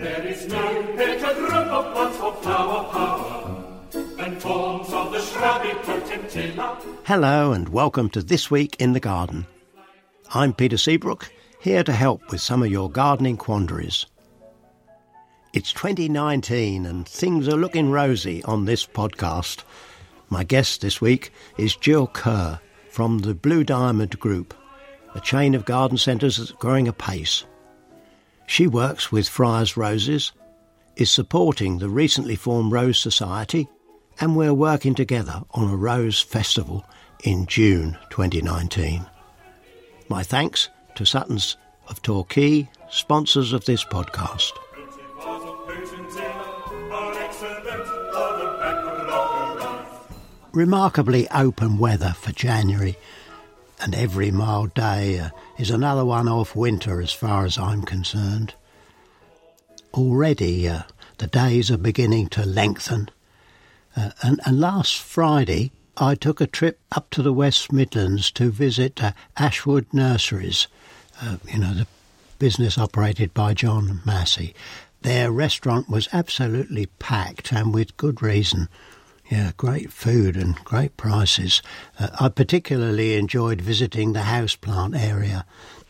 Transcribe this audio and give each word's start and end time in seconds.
There 0.00 0.26
is 0.28 0.46
no 0.46 0.96
better 0.96 1.34
group 1.34 1.52
of 1.52 1.92
plants 1.92 2.16
for 2.16 2.32
flower 2.36 2.84
power 2.84 3.62
than 3.90 4.40
forms 4.40 4.90
of 4.94 5.12
the 5.12 5.20
shrubby 5.20 5.68
potentilla. 5.82 6.80
Hello 7.04 7.52
and 7.52 7.68
welcome 7.68 8.08
to 8.10 8.22
This 8.22 8.50
Week 8.50 8.76
in 8.78 8.94
the 8.94 9.00
Garden. 9.00 9.46
I'm 10.32 10.54
Peter 10.54 10.78
Seabrook, 10.78 11.30
here 11.60 11.84
to 11.84 11.92
help 11.92 12.30
with 12.30 12.40
some 12.40 12.62
of 12.62 12.70
your 12.70 12.90
gardening 12.90 13.36
quandaries. 13.36 14.06
It's 15.52 15.74
2019 15.74 16.86
and 16.86 17.06
things 17.06 17.46
are 17.46 17.56
looking 17.58 17.90
rosy 17.90 18.42
on 18.44 18.64
this 18.64 18.86
podcast. 18.86 19.64
My 20.30 20.44
guest 20.44 20.80
this 20.80 21.02
week 21.02 21.30
is 21.58 21.76
Jill 21.76 22.06
Kerr 22.06 22.58
from 22.88 23.18
the 23.18 23.34
Blue 23.34 23.64
Diamond 23.64 24.18
Group, 24.18 24.54
a 25.14 25.20
chain 25.20 25.54
of 25.54 25.66
garden 25.66 25.98
centres 25.98 26.38
that's 26.38 26.52
growing 26.52 26.88
apace. 26.88 27.44
She 28.50 28.66
works 28.66 29.12
with 29.12 29.28
Fryers 29.28 29.76
Roses, 29.76 30.32
is 30.96 31.08
supporting 31.08 31.78
the 31.78 31.88
recently 31.88 32.34
formed 32.34 32.72
Rose 32.72 32.98
Society, 32.98 33.68
and 34.20 34.34
we're 34.34 34.52
working 34.52 34.92
together 34.92 35.42
on 35.52 35.70
a 35.70 35.76
Rose 35.76 36.20
Festival 36.20 36.84
in 37.22 37.46
June 37.46 37.96
2019. 38.10 39.06
My 40.08 40.24
thanks 40.24 40.68
to 40.96 41.06
Suttons 41.06 41.58
of 41.86 42.02
Torquay, 42.02 42.68
sponsors 42.90 43.52
of 43.52 43.66
this 43.66 43.84
podcast. 43.84 44.50
Remarkably 50.52 51.28
open 51.30 51.78
weather 51.78 52.16
for 52.18 52.32
January, 52.32 52.96
and 53.80 53.94
every 53.94 54.30
mild 54.30 54.74
day 54.74 55.18
uh, 55.18 55.30
is 55.58 55.70
another 55.70 56.04
one 56.04 56.28
off 56.28 56.54
winter 56.54 57.00
as 57.00 57.12
far 57.12 57.44
as 57.44 57.58
I'm 57.58 57.82
concerned. 57.82 58.54
Already 59.94 60.68
uh, 60.68 60.82
the 61.18 61.26
days 61.26 61.70
are 61.70 61.78
beginning 61.78 62.28
to 62.28 62.44
lengthen, 62.44 63.10
uh, 63.96 64.10
and, 64.22 64.40
and 64.44 64.60
last 64.60 64.98
Friday 64.98 65.72
I 65.96 66.14
took 66.14 66.40
a 66.40 66.46
trip 66.46 66.80
up 66.92 67.10
to 67.10 67.22
the 67.22 67.32
West 67.32 67.72
Midlands 67.72 68.30
to 68.32 68.50
visit 68.50 69.02
uh, 69.02 69.12
Ashwood 69.36 69.86
Nurseries, 69.92 70.66
uh, 71.20 71.36
you 71.46 71.58
know, 71.58 71.74
the 71.74 71.86
business 72.38 72.78
operated 72.78 73.34
by 73.34 73.52
John 73.54 74.00
Massey. 74.06 74.54
Their 75.02 75.30
restaurant 75.30 75.88
was 75.88 76.08
absolutely 76.12 76.86
packed 76.86 77.52
and 77.52 77.74
with 77.74 77.96
good 77.96 78.22
reason. 78.22 78.68
Yeah, 79.30 79.52
great 79.56 79.92
food 79.92 80.36
and 80.36 80.56
great 80.64 80.96
prices. 80.96 81.62
Uh, 82.00 82.08
I 82.18 82.28
particularly 82.30 83.14
enjoyed 83.14 83.60
visiting 83.60 84.12
the 84.12 84.20
houseplant 84.20 85.00
area. 85.00 85.46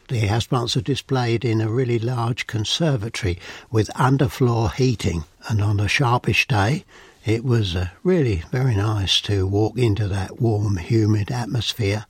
The 0.09 0.27
houseplants 0.27 0.77
are 0.77 0.83
displayed 0.83 1.43
in 1.43 1.63
a 1.63 1.71
really 1.71 1.99
large 1.99 2.47
conservatory 2.47 3.39
with 3.71 3.89
underfloor 3.95 4.75
heating, 4.75 5.25
and 5.49 5.63
on 5.63 5.81
a 5.81 5.89
sharpish 5.89 6.49
day, 6.49 6.85
it 7.25 7.43
was 7.43 7.75
uh, 7.75 7.89
really 8.03 8.43
very 8.51 8.75
nice 8.75 9.23
to 9.23 9.47
walk 9.47 9.79
into 9.79 10.07
that 10.09 10.39
warm, 10.39 10.77
humid 10.77 11.31
atmosphere. 11.31 12.05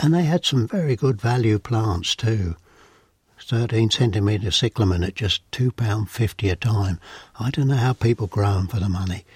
And 0.00 0.14
they 0.14 0.24
had 0.24 0.46
some 0.46 0.66
very 0.66 0.96
good 0.96 1.20
value 1.20 1.58
plants 1.58 2.16
too. 2.16 2.56
13 3.38 3.90
centimetre 3.90 4.50
cyclamen 4.50 5.04
at 5.04 5.14
just 5.14 5.42
£2.50 5.50 6.50
a 6.50 6.56
time. 6.56 6.98
I 7.38 7.50
don't 7.50 7.68
know 7.68 7.76
how 7.76 7.92
people 7.92 8.28
grow 8.28 8.54
them 8.54 8.68
for 8.68 8.80
the 8.80 8.88
money. 8.88 9.26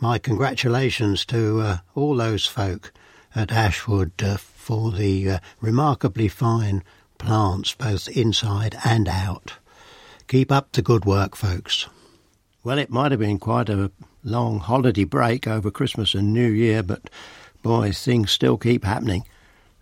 My 0.00 0.18
congratulations 0.18 1.24
to 1.26 1.60
uh, 1.60 1.78
all 1.96 2.14
those 2.14 2.46
folk 2.46 2.92
at 3.34 3.50
Ashwood 3.50 4.12
uh, 4.22 4.36
for 4.36 4.92
the 4.92 5.28
uh, 5.28 5.38
remarkably 5.60 6.28
fine 6.28 6.84
plants 7.18 7.74
both 7.74 8.06
inside 8.08 8.78
and 8.84 9.08
out. 9.08 9.54
Keep 10.28 10.52
up 10.52 10.70
the 10.70 10.82
good 10.82 11.04
work, 11.04 11.34
folks. 11.34 11.88
Well, 12.62 12.78
it 12.78 12.90
might 12.90 13.10
have 13.10 13.18
been 13.18 13.40
quite 13.40 13.68
a 13.68 13.90
long 14.22 14.60
holiday 14.60 15.02
break 15.02 15.48
over 15.48 15.68
Christmas 15.68 16.14
and 16.14 16.32
New 16.32 16.48
Year, 16.48 16.84
but 16.84 17.10
boy, 17.64 17.90
things 17.90 18.30
still 18.30 18.56
keep 18.56 18.84
happening. 18.84 19.24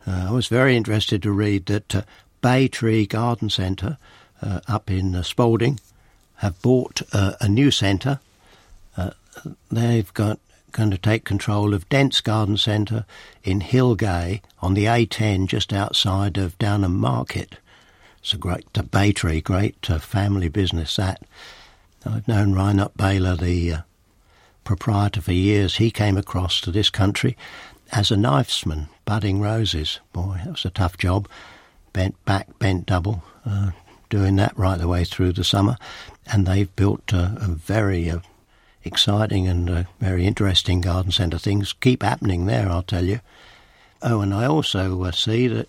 Uh, 0.07 0.29
I 0.29 0.31
was 0.31 0.47
very 0.47 0.77
interested 0.77 1.23
to 1.25 1.31
read 1.31 1.67
that 1.67 1.95
uh, 1.95 2.03
Bay 2.41 2.69
Tree 2.69 3.05
Garden 3.05 3.51
Centre 3.51 3.99
uh, 4.41 4.61
up 4.67 4.91
in 4.91 5.23
Spalding 5.23 5.79
have 6.37 6.61
bought 6.63 7.03
a 7.13 7.49
new 7.49 7.71
centre. 7.71 8.21
They've 9.71 10.13
got 10.15 10.39
going 10.77 10.91
to 10.91 10.99
take 10.99 11.25
control 11.25 11.73
of 11.73 11.89
Dent's 11.89 12.21
Garden 12.21 12.59
Centre 12.59 13.07
in 13.43 13.61
Hilgay 13.61 14.43
on 14.61 14.75
the 14.75 14.85
A10 14.85 15.47
just 15.47 15.73
outside 15.73 16.37
of 16.37 16.59
Downham 16.59 16.97
Market. 16.97 17.57
It's 18.19 18.35
a 18.35 18.37
great 18.37 18.67
uh, 18.77 18.83
Bay 18.83 19.13
great 19.13 19.91
uh, 19.91 19.99
family 19.99 20.49
business 20.49 20.97
that. 20.97 21.23
I've 22.05 22.29
known 22.29 22.53
Reinhard 22.53 22.95
Baylor, 22.95 23.37
the 23.37 23.73
uh, 23.73 23.81
proprietor, 24.65 25.23
for 25.23 25.33
years. 25.33 25.77
He 25.77 25.91
came 25.91 26.19
across 26.19 26.61
to 26.61 26.71
this 26.71 26.91
country 26.91 27.39
as 27.93 28.11
a 28.11 28.17
knifesman, 28.17 28.89
budding 29.07 29.41
roses. 29.41 30.01
Boy, 30.13 30.41
that 30.45 30.51
was 30.51 30.65
a 30.67 30.71
tough 30.71 30.99
job. 30.99 31.27
Bent 31.95 32.23
back, 32.27 32.59
bent 32.59 32.85
double, 32.85 33.25
uh, 33.47 33.71
doing 34.11 34.37
that 34.37 34.57
right 34.59 34.79
the 34.79 34.89
way 34.89 35.05
through 35.05 35.33
the 35.33 35.45
summer. 35.45 35.79
And 36.27 36.47
they've 36.47 36.75
built 36.77 37.13
a 37.13 37.47
very 37.49 38.11
uh, 38.11 38.19
exciting 38.87 39.47
and 39.49 39.69
uh, 39.69 39.85
very 40.01 40.25
interesting 40.25 40.81
garden 40.81 41.13
centre. 41.13 41.39
Things 41.39 41.73
keep 41.73 42.03
happening 42.03 42.47
there, 42.47 42.69
I'll 42.69 42.83
tell 42.83 43.05
you. 43.05 43.21
Oh, 44.03 44.21
and 44.21 44.33
I 44.33 44.47
also 44.47 45.03
uh, 45.05 45.11
see 45.11 45.49
that 45.49 45.69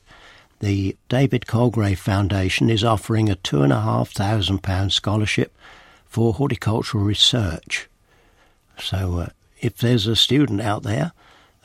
the 0.60 0.96
David 1.10 1.46
Colegrave 1.46 1.98
Foundation 1.98 2.70
is 2.70 2.84
offering 2.84 3.30
a 3.30 3.36
two 3.36 3.64
and 3.64 3.74
a 3.74 3.82
half 3.82 4.12
thousand 4.12 4.64
pound 4.64 4.94
scholarship 4.94 5.56
for 6.06 6.34
horticultural 6.34 7.04
research. 7.04 7.90
So, 8.80 9.20
uh, 9.20 9.28
if 9.60 9.78
there's 9.78 10.08
a 10.08 10.16
student 10.16 10.62
out 10.62 10.84
there 10.84 11.12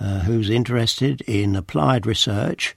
uh, 0.01 0.21
who's 0.21 0.51
interested 0.51 1.21
in 1.23 1.57
applied 1.57 2.07
research, 2.07 2.75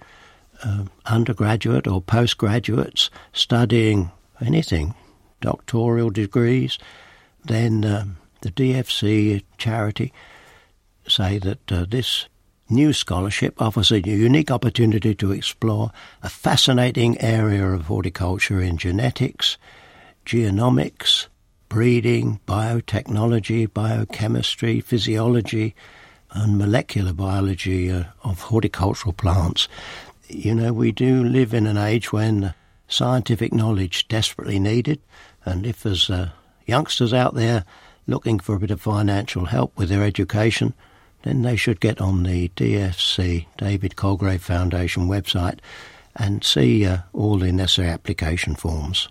uh, 0.63 0.86
undergraduate 1.06 1.88
or 1.88 2.02
postgraduates 2.02 3.09
studying 3.34 4.12
anything, 4.42 4.94
doctoral 5.42 6.09
degrees, 6.09 6.78
then 7.44 7.86
um, 7.86 8.18
the 8.45 8.51
DFC 8.51 9.41
charity 9.57 10.13
say 11.07 11.39
that 11.39 11.72
uh, 11.72 11.83
this 11.89 12.28
new 12.69 12.94
scholarship 12.94 13.59
offers 13.59 13.91
a 13.91 14.07
unique 14.07 14.51
opportunity 14.51 15.16
to 15.16 15.31
explore 15.31 15.91
a 16.22 16.29
fascinating 16.29 17.19
area 17.19 17.67
of 17.67 17.88
horticulture 17.88 18.61
in 18.61 18.78
genetics, 18.78 19.57
genomics, 20.28 21.25
breeding, 21.69 22.39
biotechnology, 22.47 23.73
biochemistry, 23.73 24.79
physiology, 24.79 25.73
and 26.29 26.59
molecular 26.59 27.13
biology 27.13 27.91
uh, 27.91 28.03
of 28.23 28.41
horticultural 28.41 29.13
plants. 29.13 29.67
You 30.27 30.53
know, 30.53 30.72
we 30.72 30.91
do 30.91 31.23
live 31.23 31.51
in 31.51 31.66
an 31.66 31.77
age 31.77 32.13
when 32.13 32.53
scientific 32.88 33.51
knowledge 33.51 34.07
desperately 34.07 34.59
needed, 34.59 35.01
and 35.45 35.65
if 35.65 35.81
there's 35.81 36.12
uh, 36.12 36.30
youngsters 36.68 37.12
out 37.12 37.33
there 37.33 37.65
looking 38.07 38.40
for 38.40 38.56
a 38.56 38.60
bit 38.60 38.72
of 38.72 38.81
financial 38.81 39.46
help 39.46 39.78
with 39.78 39.90
their 39.90 40.04
education, 40.04 40.74
then 41.24 41.42
they 41.42 41.56
should 41.56 41.80
get 41.80 42.00
on 42.00 42.24
the 42.24 42.50
DFC, 42.50 43.48
David 43.57 43.96
Colegrave 43.96 44.42
Foundation 44.42 45.07
website, 45.07 45.60
and 46.16 46.44
see 46.44 46.86
uh, 46.86 47.00
all 47.13 47.38
the 47.38 47.52
necessary 47.52 47.90
application 47.90 48.56
forms. 48.56 49.10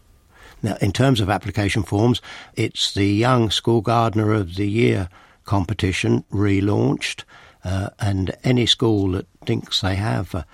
Now, 0.62 0.76
in 0.80 0.92
terms 0.92 1.20
of 1.20 1.28
application 1.28 1.82
forms, 1.82 2.22
it's 2.54 2.94
the 2.94 3.06
Young 3.06 3.50
School 3.50 3.82
Gardener 3.82 4.32
of 4.32 4.54
the 4.54 4.68
Year 4.68 5.08
competition 5.44 6.24
relaunched, 6.32 7.24
uh, 7.64 7.90
and 7.98 8.34
any 8.44 8.66
school 8.66 9.12
that 9.12 9.26
thinks 9.44 9.80
they 9.80 9.96
have 9.96 10.34
a, 10.34 10.46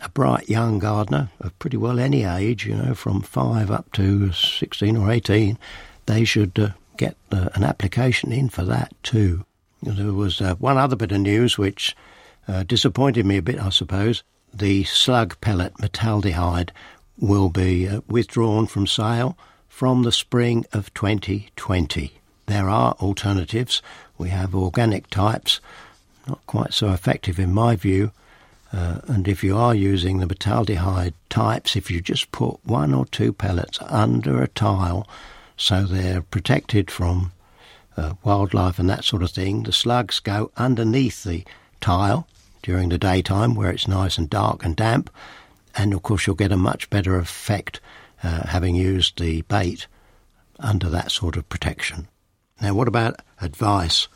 a 0.00 0.08
bright 0.08 0.48
young 0.48 0.78
gardener 0.78 1.30
of 1.40 1.58
pretty 1.58 1.76
well 1.76 1.98
any 1.98 2.24
age, 2.24 2.66
you 2.66 2.76
know, 2.76 2.94
from 2.94 3.22
five 3.22 3.70
up 3.70 3.90
to 3.92 4.32
16 4.32 4.96
or 4.96 5.10
18, 5.10 5.58
they 6.06 6.24
should 6.24 6.58
uh, 6.58 6.68
get 6.96 7.16
uh, 7.30 7.48
an 7.54 7.64
application 7.64 8.32
in 8.32 8.48
for 8.48 8.64
that 8.64 8.92
too. 9.02 9.44
There 9.82 10.12
was 10.12 10.40
uh, 10.40 10.54
one 10.56 10.78
other 10.78 10.96
bit 10.96 11.12
of 11.12 11.20
news 11.20 11.58
which 11.58 11.96
uh, 12.48 12.62
disappointed 12.62 13.26
me 13.26 13.36
a 13.36 13.42
bit, 13.42 13.60
I 13.60 13.70
suppose. 13.70 14.22
The 14.52 14.84
slug 14.84 15.40
pellet 15.40 15.74
metaldehyde 15.74 16.70
will 17.18 17.48
be 17.48 17.88
uh, 17.88 18.00
withdrawn 18.08 18.66
from 18.66 18.86
sale 18.86 19.36
from 19.68 20.02
the 20.02 20.12
spring 20.12 20.64
of 20.72 20.92
2020. 20.94 22.12
There 22.46 22.68
are 22.68 22.92
alternatives. 23.00 23.82
We 24.16 24.30
have 24.30 24.54
organic 24.54 25.10
types, 25.10 25.60
not 26.26 26.44
quite 26.46 26.72
so 26.72 26.92
effective 26.92 27.38
in 27.38 27.52
my 27.52 27.76
view. 27.76 28.12
Uh, 28.72 29.00
and 29.06 29.28
if 29.28 29.44
you 29.44 29.56
are 29.56 29.74
using 29.74 30.18
the 30.18 30.26
metaldehyde 30.26 31.14
types, 31.28 31.76
if 31.76 31.90
you 31.90 32.00
just 32.00 32.32
put 32.32 32.64
one 32.64 32.94
or 32.94 33.06
two 33.06 33.32
pellets 33.32 33.78
under 33.82 34.42
a 34.42 34.48
tile 34.48 35.06
so 35.56 35.84
they're 35.84 36.22
protected 36.22 36.90
from 36.90 37.32
uh, 37.96 38.14
wildlife 38.22 38.78
and 38.78 38.88
that 38.90 39.04
sort 39.04 39.22
of 39.22 39.30
thing, 39.30 39.62
the 39.62 39.72
slugs 39.72 40.20
go 40.20 40.50
underneath 40.56 41.24
the 41.24 41.44
tile 41.80 42.26
during 42.62 42.88
the 42.88 42.98
daytime 42.98 43.54
where 43.54 43.70
it's 43.70 43.88
nice 43.88 44.18
and 44.18 44.28
dark 44.28 44.64
and 44.64 44.76
damp. 44.76 45.10
And 45.76 45.92
of 45.94 46.02
course, 46.02 46.26
you'll 46.26 46.36
get 46.36 46.52
a 46.52 46.56
much 46.56 46.90
better 46.90 47.16
effect 47.16 47.80
uh, 48.22 48.46
having 48.48 48.74
used 48.74 49.18
the 49.18 49.42
bait 49.42 49.86
under 50.58 50.88
that 50.90 51.10
sort 51.10 51.36
of 51.36 51.48
protection. 51.48 52.08
Now, 52.60 52.74
what 52.74 52.88
about 52.88 53.20
advice? 53.40 54.08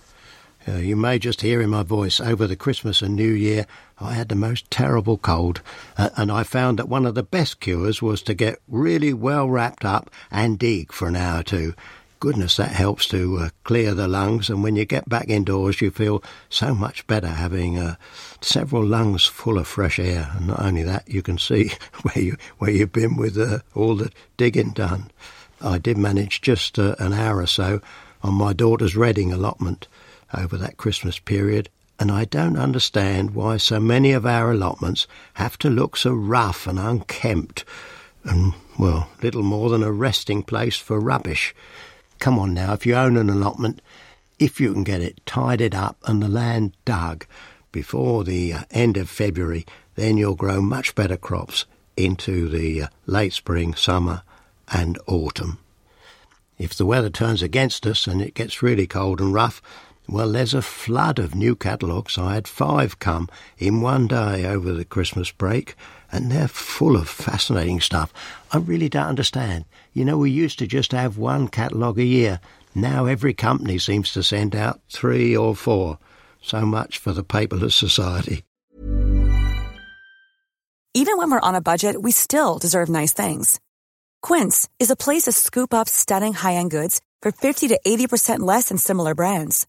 Uh, 0.67 0.77
you 0.77 0.97
may 0.97 1.19
just 1.19 1.41
hear 1.41 1.61
in 1.61 1.71
my 1.71 1.83
voice 1.83 2.21
over 2.21 2.47
the 2.47 2.57
Christmas 2.57 3.03
and 3.03 3.15
New 3.15 3.33
Year, 3.33 3.67
I 4.01 4.15
had 4.15 4.29
the 4.29 4.35
most 4.35 4.71
terrible 4.71 5.19
cold, 5.19 5.61
uh, 5.99 6.11
and 6.17 6.33
I 6.33 6.43
found 6.43 6.79
that 6.79 6.89
one 6.89 7.05
of 7.05 7.15
the 7.15 7.23
best 7.23 7.61
cures 7.61 8.01
was 8.01 8.23
to 8.23 8.35
get 8.35 8.61
really 8.67 9.13
well 9.13 9.49
wrapped 9.49 9.85
up 9.85 10.11
and 10.31 10.59
dig 10.59 10.93
for 10.93 11.09
an 11.09 11.17
hour 11.17 11.41
or 11.41 11.43
two. 11.43 11.75
Goodness, 12.19 12.57
that 12.57 12.73
helps 12.73 13.07
to 13.09 13.39
uh, 13.39 13.49
clear 13.65 13.95
the 13.95 14.09
lungs, 14.09 14.51
and 14.51 14.63
when 14.63 14.77
you 14.77 14.85
get 14.85 15.09
back 15.09 15.29
indoors, 15.29 15.81
you 15.81 15.91
feel 15.91 16.23
so 16.49 16.75
much 16.75 17.07
better 17.07 17.29
having 17.29 17.79
uh, 17.79 17.97
several 18.41 18.85
lungs 18.85 19.25
full 19.25 19.59
of 19.59 19.67
fresh 19.67 19.99
air. 19.99 20.31
And 20.37 20.49
not 20.49 20.61
only 20.61 20.83
that, 20.83 21.09
you 21.09 21.23
can 21.23 21.39
see 21.39 21.73
where 22.03 22.25
you 22.25 22.37
where 22.59 22.71
you've 22.71 22.93
been 22.93 23.17
with 23.17 23.39
uh, 23.39 23.61
all 23.75 23.97
the 23.97 24.13
digging 24.37 24.71
done. 24.71 25.11
I 25.63 25.79
did 25.79 25.99
manage 25.99 26.41
just 26.41 26.79
uh, 26.79 26.95
an 26.99 27.13
hour 27.13 27.39
or 27.39 27.47
so 27.47 27.81
on 28.23 28.35
my 28.35 28.53
daughter's 28.53 28.97
Reading 28.97 29.33
allotment 29.33 29.89
over 30.35 30.57
that 30.57 30.77
Christmas 30.77 31.19
period, 31.19 31.69
and 32.01 32.11
I 32.11 32.25
don't 32.25 32.57
understand 32.57 33.35
why 33.35 33.59
so 33.59 33.79
many 33.79 34.13
of 34.13 34.25
our 34.25 34.51
allotments 34.51 35.07
have 35.35 35.59
to 35.59 35.69
look 35.69 35.99
so 35.99 36.13
rough 36.13 36.67
and 36.67 36.79
unkempt 36.79 37.67
and, 38.25 38.55
well, 38.79 39.11
little 39.23 39.43
more 39.43 39.69
than 39.69 39.83
a 39.83 39.93
resting 39.93 40.43
place 40.43 40.77
for 40.77 40.99
rubbish. 40.99 41.55
Come 42.19 42.39
on 42.39 42.55
now, 42.55 42.73
if 42.73 42.87
you 42.87 42.95
own 42.95 43.19
an 43.19 43.29
allotment, 43.29 43.83
if 44.39 44.61
you 44.61 44.73
can 44.73 44.83
get 44.83 45.03
it 45.03 45.21
tidied 45.27 45.75
up 45.75 45.99
and 46.07 46.23
the 46.23 46.29
land 46.29 46.73
dug 46.87 47.27
before 47.71 48.25
the 48.25 48.55
uh, 48.55 48.61
end 48.71 48.97
of 48.97 49.11
February, 49.11 49.67
then 49.95 50.17
you'll 50.17 50.35
grow 50.35 50.63
much 50.63 50.95
better 50.95 51.19
crops 51.19 51.67
into 51.99 52.49
the 52.49 52.83
uh, 52.83 52.89
late 53.05 53.35
spring, 53.35 53.75
summer, 53.75 54.23
and 54.73 54.99
autumn. 55.07 55.59
If 56.59 56.75
the 56.75 56.87
weather 56.87 57.11
turns 57.11 57.43
against 57.43 57.87
us 57.87 58.07
and 58.07 58.23
it 58.23 58.35
gets 58.35 58.63
really 58.63 58.87
cold 58.87 59.21
and 59.21 59.35
rough, 59.35 59.61
well, 60.11 60.33
there's 60.33 60.55
a 60.55 60.63
flood 60.63 61.21
of 61.21 61.37
new 61.37 61.55
catalogues. 61.55 62.19
I 62.19 62.35
had 62.35 62.49
five 62.49 62.99
come 62.99 63.29
in 63.59 63.81
one 63.81 64.09
day 64.09 64.45
over 64.45 64.73
the 64.73 64.85
Christmas 64.85 65.31
break, 65.31 65.77
and 66.11 66.33
they're 66.33 66.49
full 66.49 66.97
of 66.97 67.09
fascinating 67.09 67.81
stuff. 67.81 68.13
I 68.51 68.59
really 68.59 68.89
don't 68.89 69.07
understand. 69.07 69.67
You 69.93 70.05
know, 70.05 70.19
we 70.19 70.31
used 70.31 70.59
to 70.59 70.67
just 70.67 70.91
have 70.91 71.17
one 71.17 71.47
catalogue 71.47 72.01
a 72.01 72.05
year. 72.05 72.41
Now 72.75 73.07
every 73.07 73.35
company 73.35 73.79
seems 73.79 74.13
to 74.15 74.25
send 74.25 74.57
out 74.57 74.81
three 74.89 75.37
or 75.37 75.55
four. 75.55 75.99
So 76.43 76.67
much 76.67 76.99
for 76.99 77.13
the 77.13 77.25
paperless 77.25 77.75
society. 77.75 78.45
Even 80.93 81.19
when 81.19 81.31
we're 81.31 81.41
on 81.41 81.55
a 81.55 81.61
budget, 81.61 82.03
we 82.03 82.11
still 82.11 82.59
deserve 82.59 82.89
nice 82.89 83.13
things. 83.13 83.61
Quince 84.23 84.69
is 84.81 84.91
a 84.91 84.97
place 84.97 85.25
to 85.25 85.33
scoop 85.33 85.73
up 85.73 85.89
stunning 85.89 86.33
high 86.33 86.55
end 86.55 86.73
goods 86.73 87.01
for 87.23 87.31
50 87.31 87.69
to 87.69 87.79
80% 87.87 88.41
less 88.41 88.71
than 88.71 88.79
similar 88.79 89.15
brands. 89.15 89.69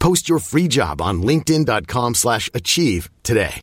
Post 0.00 0.28
your 0.28 0.40
free 0.40 0.66
job 0.66 1.00
on 1.00 1.22
linkedin.com 1.22 2.14
slash 2.14 2.50
achieve 2.54 3.08
today. 3.22 3.60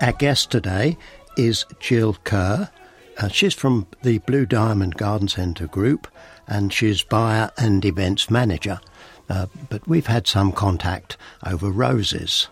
Our 0.00 0.12
guest 0.18 0.50
today 0.50 0.96
is 1.36 1.66
Jill 1.80 2.16
Kerr. 2.24 2.70
Uh, 3.18 3.28
she's 3.28 3.54
from 3.54 3.88
the 4.02 4.18
Blue 4.18 4.46
Diamond 4.46 4.96
Garden 4.96 5.26
Centre 5.26 5.66
group 5.66 6.06
and 6.46 6.72
she's 6.72 7.02
buyer 7.02 7.50
and 7.58 7.84
events 7.84 8.30
manager. 8.30 8.80
Uh, 9.28 9.46
but 9.68 9.86
we've 9.88 10.06
had 10.06 10.26
some 10.28 10.52
contact 10.52 11.16
over 11.44 11.70
roses. 11.70 12.48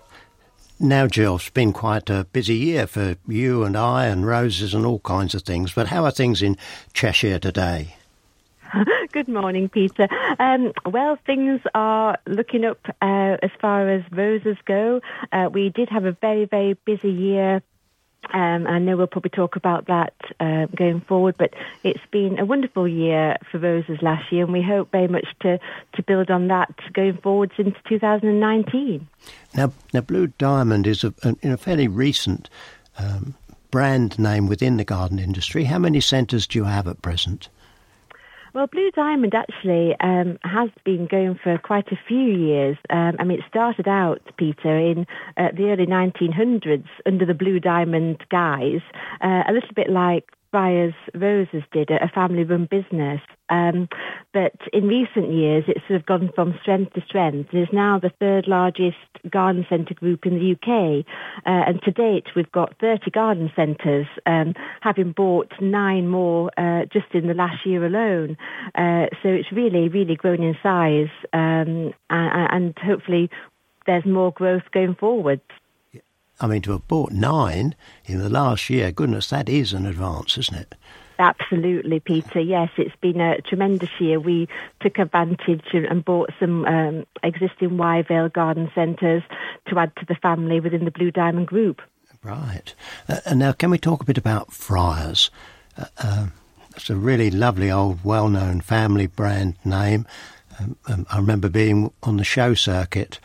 Now, 0.78 1.06
Jill, 1.06 1.36
it's 1.36 1.48
been 1.48 1.72
quite 1.72 2.10
a 2.10 2.26
busy 2.32 2.54
year 2.54 2.86
for 2.86 3.16
you 3.26 3.64
and 3.64 3.78
I 3.78 4.06
and 4.06 4.26
roses 4.26 4.74
and 4.74 4.84
all 4.84 4.98
kinds 4.98 5.34
of 5.34 5.42
things. 5.42 5.72
But 5.72 5.86
how 5.86 6.04
are 6.04 6.10
things 6.10 6.42
in 6.42 6.58
Cheshire 6.92 7.38
today? 7.38 7.96
Good 9.12 9.26
morning, 9.26 9.70
Peter. 9.70 10.06
Um, 10.38 10.72
well, 10.84 11.18
things 11.24 11.62
are 11.74 12.18
looking 12.26 12.66
up 12.66 12.78
uh, 13.00 13.38
as 13.42 13.50
far 13.58 13.88
as 13.88 14.02
roses 14.12 14.58
go. 14.66 15.00
Uh, 15.32 15.48
we 15.50 15.70
did 15.70 15.88
have 15.88 16.04
a 16.04 16.12
very, 16.12 16.44
very 16.44 16.74
busy 16.84 17.10
year 17.10 17.62
um, 18.32 18.66
I 18.66 18.78
know 18.78 18.96
we'll 18.96 19.06
probably 19.06 19.30
talk 19.30 19.56
about 19.56 19.86
that 19.86 20.14
uh, 20.40 20.66
going 20.74 21.00
forward, 21.00 21.36
but 21.38 21.54
it's 21.82 22.04
been 22.10 22.38
a 22.38 22.44
wonderful 22.44 22.86
year 22.88 23.36
for 23.50 23.58
roses 23.58 24.02
last 24.02 24.30
year, 24.32 24.44
and 24.44 24.52
we 24.52 24.62
hope 24.62 24.90
very 24.90 25.08
much 25.08 25.26
to, 25.40 25.58
to 25.94 26.02
build 26.02 26.30
on 26.30 26.48
that 26.48 26.74
going 26.92 27.16
forward 27.18 27.52
into 27.58 27.76
2019. 27.88 29.06
Now, 29.54 29.72
now 29.92 30.00
Blue 30.00 30.28
Diamond 30.28 30.86
is 30.86 31.04
a, 31.04 31.14
a, 31.22 31.52
a 31.52 31.56
fairly 31.56 31.88
recent 31.88 32.50
um, 32.98 33.34
brand 33.70 34.18
name 34.18 34.46
within 34.46 34.76
the 34.76 34.84
garden 34.84 35.18
industry. 35.18 35.64
How 35.64 35.78
many 35.78 36.00
centres 36.00 36.46
do 36.46 36.58
you 36.58 36.64
have 36.64 36.88
at 36.88 37.02
present? 37.02 37.48
Well, 38.56 38.68
Blue 38.68 38.90
Diamond 38.90 39.34
actually 39.34 39.94
um, 40.00 40.38
has 40.42 40.70
been 40.82 41.06
going 41.10 41.38
for 41.44 41.58
quite 41.58 41.88
a 41.92 41.98
few 42.08 42.32
years. 42.32 42.78
Um, 42.88 43.12
I 43.18 43.24
mean, 43.24 43.40
it 43.40 43.44
started 43.46 43.86
out, 43.86 44.22
Peter, 44.38 44.78
in 44.78 45.06
uh, 45.36 45.48
the 45.54 45.64
early 45.64 45.84
1900s 45.84 46.86
under 47.04 47.26
the 47.26 47.34
Blue 47.34 47.60
Diamond 47.60 48.24
guise, 48.30 48.80
uh, 49.22 49.42
a 49.46 49.52
little 49.52 49.74
bit 49.76 49.90
like 49.90 50.30
Fryers 50.56 50.94
Roses 51.14 51.64
did, 51.70 51.90
a 51.90 52.08
family-run 52.14 52.66
business. 52.70 53.20
Um, 53.50 53.90
but 54.32 54.54
in 54.72 54.88
recent 54.88 55.30
years, 55.30 55.64
it's 55.68 55.86
sort 55.86 56.00
of 56.00 56.06
gone 56.06 56.30
from 56.34 56.58
strength 56.62 56.94
to 56.94 57.02
strength. 57.06 57.50
It 57.52 57.58
is 57.58 57.68
now 57.74 57.98
the 57.98 58.10
third 58.18 58.48
largest 58.48 58.96
garden 59.30 59.66
centre 59.68 59.92
group 59.92 60.24
in 60.24 60.32
the 60.38 60.52
UK. 60.52 61.04
Uh, 61.44 61.68
and 61.68 61.82
to 61.82 61.90
date, 61.90 62.28
we've 62.34 62.50
got 62.52 62.72
30 62.80 63.10
garden 63.10 63.52
centres, 63.54 64.06
um, 64.24 64.54
having 64.80 65.12
bought 65.12 65.52
nine 65.60 66.08
more 66.08 66.50
uh, 66.56 66.86
just 66.90 67.12
in 67.12 67.26
the 67.26 67.34
last 67.34 67.66
year 67.66 67.84
alone. 67.84 68.38
Uh, 68.74 69.12
so 69.22 69.28
it's 69.28 69.52
really, 69.52 69.90
really 69.90 70.16
grown 70.16 70.42
in 70.42 70.56
size. 70.62 71.12
Um, 71.34 71.92
and, 72.08 72.48
and 72.50 72.78
hopefully 72.78 73.28
there's 73.84 74.06
more 74.06 74.32
growth 74.32 74.64
going 74.72 74.94
forward. 74.94 75.42
I 76.40 76.46
mean, 76.46 76.62
to 76.62 76.72
have 76.72 76.86
bought 76.88 77.12
nine 77.12 77.74
in 78.04 78.18
the 78.18 78.28
last 78.28 78.68
year, 78.68 78.92
goodness, 78.92 79.30
that 79.30 79.48
is 79.48 79.72
an 79.72 79.86
advance, 79.86 80.36
isn't 80.36 80.56
it? 80.56 80.74
Absolutely, 81.18 82.00
Peter. 82.00 82.40
Yes, 82.40 82.68
it's 82.76 82.94
been 82.96 83.20
a 83.20 83.40
tremendous 83.40 83.88
year. 83.98 84.20
We 84.20 84.48
took 84.80 84.98
advantage 84.98 85.64
and 85.72 86.04
bought 86.04 86.30
some 86.38 86.66
um, 86.66 87.06
existing 87.22 87.70
Wyevale 87.70 88.32
garden 88.32 88.70
centres 88.74 89.22
to 89.68 89.78
add 89.78 89.96
to 89.96 90.04
the 90.04 90.14
family 90.16 90.60
within 90.60 90.84
the 90.84 90.90
Blue 90.90 91.10
Diamond 91.10 91.46
Group. 91.46 91.80
Right. 92.22 92.74
Uh, 93.08 93.20
and 93.24 93.38
now, 93.38 93.52
can 93.52 93.70
we 93.70 93.78
talk 93.78 94.02
a 94.02 94.06
bit 94.06 94.18
about 94.18 94.52
Fryers? 94.52 95.30
Uh, 95.78 95.84
uh, 95.98 96.26
it's 96.76 96.90
a 96.90 96.96
really 96.96 97.30
lovely 97.30 97.70
old, 97.70 98.04
well 98.04 98.28
known 98.28 98.60
family 98.60 99.06
brand 99.06 99.54
name. 99.64 100.06
Um, 100.58 100.76
um, 100.86 101.06
I 101.10 101.16
remember 101.16 101.48
being 101.48 101.92
on 102.02 102.18
the 102.18 102.24
show 102.24 102.52
circuit. 102.52 103.20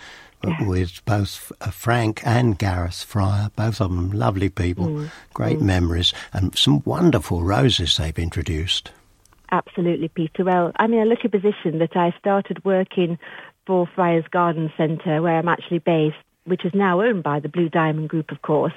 With 0.62 1.04
both 1.06 1.52
uh, 1.62 1.72
Frank 1.72 2.22
and 2.26 2.58
Gareth 2.58 3.04
Fryer, 3.04 3.50
both 3.56 3.82
of 3.82 3.90
them 3.90 4.12
lovely 4.12 4.50
people, 4.50 4.88
mm. 4.88 5.12
great 5.34 5.60
mm. 5.60 5.64
memories, 5.64 6.14
and 6.34 6.58
some 6.58 6.82
wonderful 6.86 7.44
roses 7.44 7.98
they've 7.98 8.18
introduced. 8.18 8.92
Absolutely, 9.52 10.08
Peter. 10.08 10.46
Well, 10.46 10.72
I'm 10.78 10.94
in 10.94 11.02
a 11.02 11.06
lucky 11.06 11.28
position 11.28 11.80
that 11.80 11.96
I 11.96 12.14
started 12.20 12.64
working 12.64 13.20
for 13.66 13.88
Fryers 13.96 14.26
Garden 14.32 14.72
Centre, 14.78 15.22
where 15.22 15.38
I'm 15.38 15.50
actually 15.50 15.80
based, 15.80 16.16
which 16.46 16.66
is 16.66 16.74
now 16.74 17.02
owned 17.02 17.24
by 17.24 17.40
the 17.40 17.50
Blue 17.50 17.70
Diamond 17.70 18.10
Group, 18.10 18.32
of 18.32 18.42
course. 18.42 18.74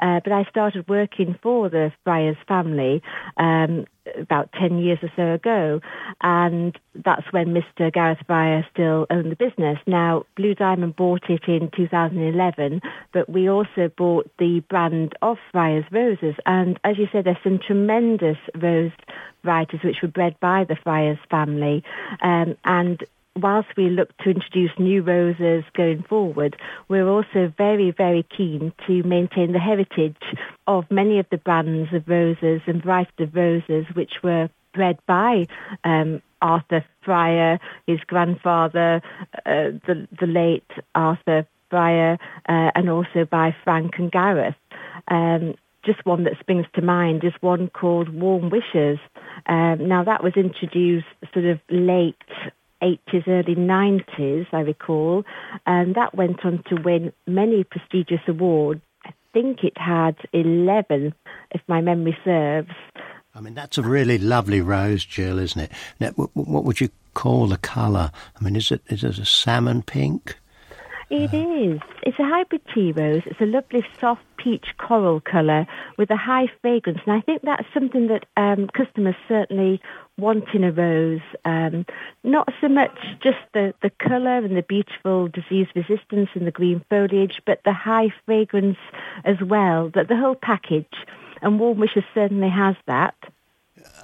Uh, 0.00 0.20
but 0.22 0.32
I 0.32 0.44
started 0.50 0.88
working 0.88 1.36
for 1.42 1.68
the 1.68 1.92
Fryers 2.04 2.36
family 2.46 3.02
um, 3.36 3.86
about 4.16 4.50
10 4.52 4.78
years 4.78 4.98
or 5.02 5.10
so 5.16 5.34
ago, 5.34 5.80
and 6.22 6.78
that's 6.94 7.30
when 7.32 7.48
Mr. 7.48 7.92
Gareth 7.92 8.18
Fryer 8.26 8.66
still 8.72 9.06
owned 9.10 9.30
the 9.32 9.36
business. 9.36 9.78
Now, 9.86 10.24
Blue 10.36 10.54
Diamond 10.54 10.96
bought 10.96 11.28
it 11.28 11.42
in 11.48 11.70
2011, 11.76 12.80
but 13.12 13.28
we 13.28 13.48
also 13.48 13.90
bought 13.96 14.30
the 14.38 14.60
brand 14.68 15.14
of 15.20 15.38
Fryers 15.52 15.84
Roses, 15.90 16.36
and 16.46 16.78
as 16.84 16.98
you 16.98 17.08
said, 17.12 17.24
there's 17.24 17.36
some 17.42 17.58
tremendous 17.58 18.38
rose 18.54 18.92
varieties 19.44 19.80
which 19.82 20.02
were 20.02 20.08
bred 20.08 20.38
by 20.40 20.64
the 20.64 20.76
Fryers 20.76 21.18
family, 21.30 21.82
um, 22.22 22.56
and 22.64 23.04
whilst 23.40 23.68
we 23.76 23.90
look 23.90 24.16
to 24.18 24.30
introduce 24.30 24.70
new 24.78 25.02
roses 25.02 25.64
going 25.74 26.02
forward, 26.02 26.56
we're 26.88 27.08
also 27.08 27.52
very, 27.56 27.90
very 27.90 28.26
keen 28.36 28.72
to 28.86 29.02
maintain 29.02 29.52
the 29.52 29.58
heritage 29.58 30.16
of 30.66 30.90
many 30.90 31.18
of 31.18 31.26
the 31.30 31.38
brands 31.38 31.92
of 31.92 32.08
roses 32.08 32.60
and 32.66 32.82
varieties 32.82 33.12
of 33.18 33.34
roses 33.34 33.86
which 33.94 34.14
were 34.22 34.48
bred 34.74 34.98
by 35.06 35.46
um, 35.84 36.22
Arthur 36.42 36.84
Fryer, 37.04 37.58
his 37.86 38.00
grandfather, 38.06 39.02
uh, 39.46 39.72
the, 39.86 40.06
the 40.18 40.26
late 40.26 40.70
Arthur 40.94 41.46
Fryer, 41.70 42.18
uh, 42.48 42.70
and 42.74 42.88
also 42.88 43.24
by 43.24 43.54
Frank 43.64 43.94
and 43.98 44.10
Gareth. 44.12 44.54
Um, 45.08 45.54
just 45.84 46.04
one 46.04 46.24
that 46.24 46.38
springs 46.40 46.66
to 46.74 46.82
mind 46.82 47.24
is 47.24 47.32
one 47.40 47.68
called 47.70 48.08
Warm 48.08 48.50
Wishes. 48.50 48.98
Um, 49.46 49.88
now 49.88 50.04
that 50.04 50.22
was 50.22 50.34
introduced 50.36 51.06
sort 51.32 51.46
of 51.46 51.60
late 51.70 52.16
80s, 52.82 53.26
early 53.26 53.54
90s, 53.54 54.46
I 54.52 54.60
recall, 54.60 55.24
and 55.66 55.94
that 55.94 56.14
went 56.14 56.44
on 56.44 56.62
to 56.68 56.76
win 56.76 57.12
many 57.26 57.64
prestigious 57.64 58.20
awards. 58.26 58.80
I 59.04 59.12
think 59.32 59.64
it 59.64 59.76
had 59.76 60.16
11, 60.32 61.14
if 61.50 61.60
my 61.68 61.80
memory 61.80 62.16
serves. 62.24 62.70
I 63.34 63.40
mean, 63.40 63.54
that's 63.54 63.78
a 63.78 63.82
really 63.82 64.18
lovely 64.18 64.60
rose, 64.60 65.04
Jill, 65.04 65.38
isn't 65.38 65.60
it? 65.60 65.72
Now, 66.00 66.10
what 66.10 66.64
would 66.64 66.80
you 66.80 66.90
call 67.14 67.46
the 67.46 67.56
colour? 67.56 68.10
I 68.38 68.44
mean, 68.44 68.56
is 68.56 68.70
it 68.70 68.82
is 68.88 69.04
it 69.04 69.18
a 69.18 69.24
salmon 69.24 69.82
pink? 69.82 70.38
It 71.10 71.32
is. 71.32 71.80
It's 72.02 72.18
a 72.18 72.24
hybrid 72.24 72.60
tea 72.74 72.92
rose. 72.92 73.22
It's 73.24 73.40
a 73.40 73.46
lovely 73.46 73.82
soft 73.98 74.22
peach 74.36 74.66
coral 74.76 75.20
colour 75.20 75.66
with 75.96 76.10
a 76.10 76.16
high 76.16 76.48
fragrance. 76.60 77.00
And 77.06 77.14
I 77.14 77.22
think 77.22 77.42
that's 77.42 77.66
something 77.72 78.08
that 78.08 78.26
um, 78.36 78.68
customers 78.68 79.14
certainly 79.26 79.80
want 80.18 80.44
in 80.52 80.64
a 80.64 80.72
rose. 80.72 81.22
Um, 81.46 81.86
not 82.24 82.52
so 82.60 82.68
much 82.68 82.94
just 83.22 83.38
the, 83.54 83.72
the 83.80 83.90
colour 83.90 84.36
and 84.36 84.54
the 84.54 84.62
beautiful 84.62 85.28
disease 85.28 85.68
resistance 85.74 86.28
and 86.34 86.46
the 86.46 86.50
green 86.50 86.84
foliage, 86.90 87.40
but 87.46 87.62
the 87.64 87.72
high 87.72 88.12
fragrance 88.26 88.78
as 89.24 89.40
well, 89.40 89.90
that 89.94 90.08
the 90.08 90.16
whole 90.16 90.34
package. 90.34 90.92
And 91.40 91.58
Warm 91.58 91.78
Wishes 91.78 92.04
certainly 92.12 92.50
has 92.50 92.76
that. 92.86 93.14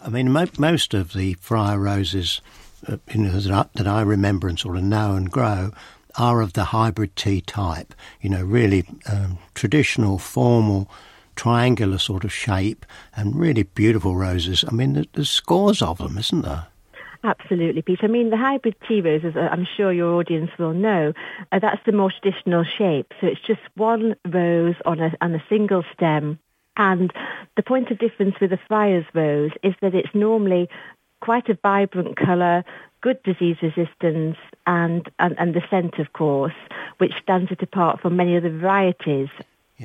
I 0.02 0.08
mean, 0.08 0.32
mo- 0.32 0.46
most 0.58 0.94
of 0.94 1.12
the 1.12 1.34
Fryer 1.34 1.78
roses 1.78 2.40
uh, 2.88 2.96
you 3.12 3.22
know, 3.22 3.40
that 3.40 3.52
I, 3.52 3.66
that 3.74 3.86
I 3.86 4.00
remember 4.00 4.48
and 4.48 4.58
sort 4.58 4.78
of 4.78 4.84
know 4.84 5.16
and 5.16 5.30
grow 5.30 5.72
are 6.18 6.40
of 6.40 6.52
the 6.52 6.64
hybrid 6.64 7.16
tea 7.16 7.40
type, 7.40 7.94
you 8.20 8.30
know, 8.30 8.42
really 8.42 8.86
um, 9.10 9.38
traditional, 9.54 10.18
formal, 10.18 10.88
triangular 11.36 11.98
sort 11.98 12.24
of 12.24 12.32
shape 12.32 12.86
and 13.16 13.36
really 13.36 13.64
beautiful 13.64 14.16
roses. 14.16 14.64
I 14.66 14.72
mean, 14.72 15.06
there's 15.12 15.30
scores 15.30 15.82
of 15.82 15.98
them, 15.98 16.18
isn't 16.18 16.42
there? 16.42 16.66
Absolutely, 17.24 17.80
Peter. 17.80 18.04
I 18.04 18.08
mean, 18.08 18.28
the 18.28 18.36
hybrid 18.36 18.76
tea 18.86 19.00
roses, 19.00 19.34
uh, 19.34 19.48
I'm 19.50 19.66
sure 19.76 19.92
your 19.92 20.14
audience 20.14 20.50
will 20.58 20.74
know, 20.74 21.14
uh, 21.52 21.58
that's 21.58 21.80
the 21.86 21.92
more 21.92 22.12
traditional 22.12 22.64
shape. 22.64 23.14
So 23.20 23.26
it's 23.26 23.40
just 23.40 23.62
one 23.76 24.14
rose 24.26 24.74
on 24.84 25.00
a, 25.00 25.14
on 25.22 25.34
a 25.34 25.42
single 25.48 25.84
stem. 25.94 26.38
And 26.76 27.12
the 27.56 27.62
point 27.62 27.90
of 27.90 27.98
difference 27.98 28.34
with 28.40 28.50
the 28.50 28.58
Fryer's 28.68 29.06
rose 29.14 29.52
is 29.62 29.74
that 29.80 29.94
it's 29.94 30.14
normally 30.14 30.68
quite 31.24 31.48
a 31.48 31.58
vibrant 31.62 32.16
colour, 32.16 32.62
good 33.00 33.22
disease 33.22 33.56
resistance 33.62 34.36
and, 34.66 35.10
and, 35.18 35.34
and 35.38 35.54
the 35.54 35.62
scent, 35.70 35.98
of 35.98 36.12
course, 36.12 36.52
which 36.98 37.12
stands 37.22 37.50
it 37.50 37.62
apart 37.62 37.98
from 38.00 38.14
many 38.14 38.36
other 38.36 38.50
varieties. 38.50 39.30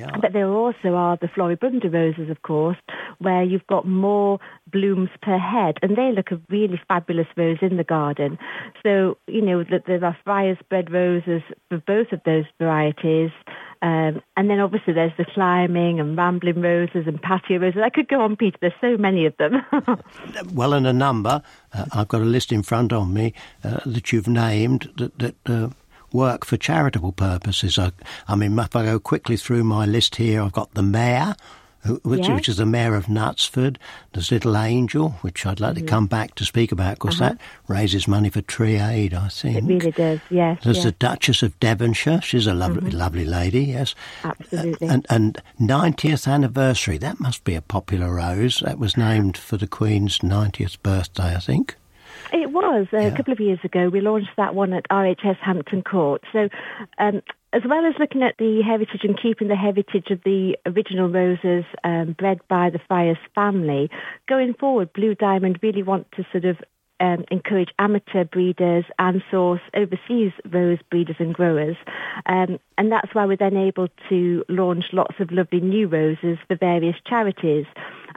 Yeah. 0.00 0.16
But 0.20 0.32
there 0.32 0.48
also 0.48 0.94
are 0.94 1.18
the 1.20 1.28
floribunda 1.28 1.92
roses, 1.92 2.30
of 2.30 2.42
course, 2.42 2.78
where 3.18 3.42
you've 3.42 3.66
got 3.66 3.86
more 3.86 4.38
blooms 4.72 5.10
per 5.22 5.38
head, 5.38 5.76
and 5.82 5.96
they 5.96 6.12
look 6.12 6.30
a 6.30 6.40
really 6.48 6.80
fabulous 6.88 7.26
rose 7.36 7.58
in 7.60 7.76
the 7.76 7.84
garden. 7.84 8.38
So, 8.82 9.18
you 9.26 9.42
know, 9.42 9.64
there 9.86 10.04
are 10.04 10.16
Fryer's 10.24 10.58
bred 10.68 10.90
roses 10.90 11.42
for 11.68 11.78
both 11.78 12.12
of 12.12 12.20
those 12.24 12.44
varieties. 12.58 13.30
Um, 13.82 14.20
and 14.36 14.50
then 14.50 14.60
obviously 14.60 14.92
there's 14.92 15.12
the 15.16 15.24
climbing 15.24 16.00
and 16.00 16.16
rambling 16.16 16.60
roses 16.60 17.04
and 17.06 17.20
patio 17.20 17.58
roses. 17.58 17.80
I 17.82 17.88
could 17.88 18.08
go 18.08 18.20
on, 18.20 18.36
Peter. 18.36 18.58
There's 18.60 18.74
so 18.80 18.98
many 18.98 19.24
of 19.24 19.34
them. 19.38 19.62
well, 20.52 20.74
and 20.74 20.86
a 20.86 20.92
number. 20.92 21.42
Uh, 21.72 21.86
I've 21.92 22.08
got 22.08 22.20
a 22.20 22.26
list 22.26 22.52
in 22.52 22.62
front 22.62 22.92
of 22.92 23.10
me 23.10 23.32
uh, 23.64 23.80
that 23.86 24.12
you've 24.12 24.28
named 24.28 24.90
that, 24.98 25.18
that 25.18 25.34
uh, 25.46 25.70
work 26.12 26.44
for 26.44 26.56
charitable 26.56 27.12
purposes. 27.12 27.78
I, 27.78 27.92
I 28.28 28.34
mean, 28.34 28.58
if 28.58 28.74
I 28.74 28.84
go 28.84 28.98
quickly 28.98 29.36
through 29.36 29.64
my 29.64 29.86
list 29.86 30.16
here, 30.16 30.42
I've 30.42 30.52
got 30.52 30.74
the 30.74 30.82
mayor, 30.82 31.34
which, 32.02 32.20
yes. 32.20 32.34
which, 32.34 32.48
is 32.48 32.58
the 32.58 32.66
mayor 32.66 32.94
of 32.94 33.06
Knutsford. 33.06 33.76
There's 34.12 34.30
Little 34.30 34.56
Angel, 34.56 35.10
which 35.22 35.46
I'd 35.46 35.60
like 35.60 35.76
mm-hmm. 35.76 35.86
to 35.86 35.90
come 35.90 36.06
back 36.06 36.34
to 36.34 36.44
speak 36.44 36.72
about 36.72 36.96
because 36.96 37.20
uh-huh. 37.20 37.30
that 37.30 37.40
raises 37.68 38.06
money 38.06 38.28
for 38.28 38.42
Tree 38.42 38.78
Aid, 38.78 39.14
I 39.14 39.28
think. 39.28 39.56
It 39.56 39.64
really 39.64 39.90
does, 39.90 40.20
yes. 40.28 40.62
There's 40.62 40.76
yes. 40.78 40.84
the 40.84 40.92
Duchess 40.92 41.42
of 41.42 41.58
Devonshire. 41.58 42.20
She's 42.20 42.46
a 42.46 42.54
lovely, 42.54 42.90
mm-hmm. 42.90 42.98
lovely 42.98 43.24
lady, 43.24 43.64
yes. 43.64 43.94
Absolutely. 44.24 44.88
Uh, 44.88 44.92
and, 44.92 45.06
and 45.08 45.42
90th 45.58 46.30
anniversary, 46.30 46.98
that 46.98 47.18
must 47.18 47.44
be 47.44 47.54
a 47.54 47.62
popular 47.62 48.14
rose. 48.14 48.60
That 48.60 48.78
was 48.78 48.96
named 48.96 49.38
for 49.38 49.56
the 49.56 49.66
Queen's 49.66 50.18
90th 50.18 50.82
birthday, 50.82 51.34
I 51.34 51.40
think. 51.40 51.76
It 52.32 52.52
was 52.52 52.86
uh, 52.92 52.98
yeah. 52.98 53.06
a 53.06 53.16
couple 53.16 53.32
of 53.32 53.40
years 53.40 53.58
ago. 53.64 53.88
We 53.88 54.00
launched 54.00 54.30
that 54.36 54.54
one 54.54 54.72
at 54.72 54.88
RHS 54.88 55.38
Hampton 55.38 55.82
Court. 55.82 56.22
So, 56.32 56.48
um, 56.98 57.22
as 57.52 57.62
well 57.68 57.84
as 57.84 57.94
looking 57.98 58.22
at 58.22 58.36
the 58.38 58.62
heritage 58.64 59.00
and 59.02 59.20
keeping 59.20 59.48
the 59.48 59.56
heritage 59.56 60.10
of 60.10 60.20
the 60.24 60.56
original 60.66 61.08
roses 61.08 61.64
um, 61.82 62.14
bred 62.16 62.38
by 62.48 62.70
the 62.70 62.78
Fryers 62.86 63.18
family, 63.34 63.90
going 64.28 64.54
forward, 64.54 64.92
Blue 64.92 65.16
Diamond 65.16 65.58
really 65.62 65.82
want 65.82 66.06
to 66.12 66.24
sort 66.32 66.44
of 66.44 66.56
um, 67.00 67.24
encourage 67.30 67.70
amateur 67.78 68.24
breeders 68.24 68.84
and 68.98 69.22
source 69.30 69.62
overseas 69.74 70.32
rose 70.52 70.78
breeders 70.90 71.16
and 71.18 71.34
growers. 71.34 71.76
Um, 72.26 72.58
and 72.78 72.92
that's 72.92 73.14
why 73.14 73.24
we're 73.26 73.36
then 73.36 73.56
able 73.56 73.88
to 74.10 74.44
launch 74.48 74.84
lots 74.92 75.14
of 75.18 75.32
lovely 75.32 75.60
new 75.60 75.88
roses 75.88 76.38
for 76.46 76.56
various 76.56 76.96
charities. 77.06 77.64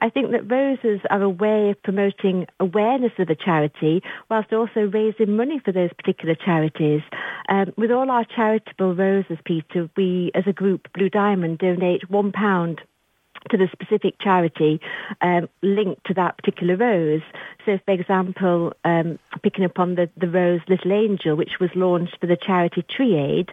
I 0.04 0.10
think 0.10 0.32
that 0.32 0.52
roses 0.52 1.00
are 1.10 1.22
a 1.22 1.30
way 1.30 1.70
of 1.70 1.82
promoting 1.82 2.46
awareness 2.60 3.14
of 3.20 3.28
the 3.28 3.38
charity 3.38 4.02
whilst 4.30 4.52
also 4.52 4.82
raising 4.82 5.38
money 5.38 5.62
for 5.64 5.72
those 5.72 5.92
particular 5.94 6.36
charities. 6.36 7.00
Um, 7.48 7.72
with 7.78 7.90
all 7.90 8.12
our 8.12 8.26
charitable 8.26 8.96
roses, 8.96 9.38
Peter, 9.46 9.90
we 9.96 10.30
as 10.36 10.44
a 10.46 10.52
group, 10.52 10.88
Blue 10.94 11.10
Diamond, 11.10 11.60
donate 11.60 12.10
one 12.10 12.34
pound 12.34 12.82
to 13.50 13.58
the 13.58 13.68
specific 13.72 14.20
charity 14.20 14.80
um, 15.22 15.50
linked 15.62 16.06
to 16.06 16.14
that 16.14 16.38
particular 16.38 16.76
rose. 16.76 17.22
So, 17.66 17.80
for 17.86 17.94
example, 17.94 18.74
um, 18.84 19.20
picking 19.42 19.66
up 19.66 19.80
on 19.80 19.96
the, 19.96 20.10
the 20.18 20.30
rose 20.30 20.62
Little 20.68 20.94
Angel, 20.94 21.36
which 21.36 21.60
was 21.60 21.70
launched 21.76 22.18
for 22.20 22.28
the 22.28 22.38
charity 22.38 22.84
Tree 22.84 23.16
Aid, 23.16 23.52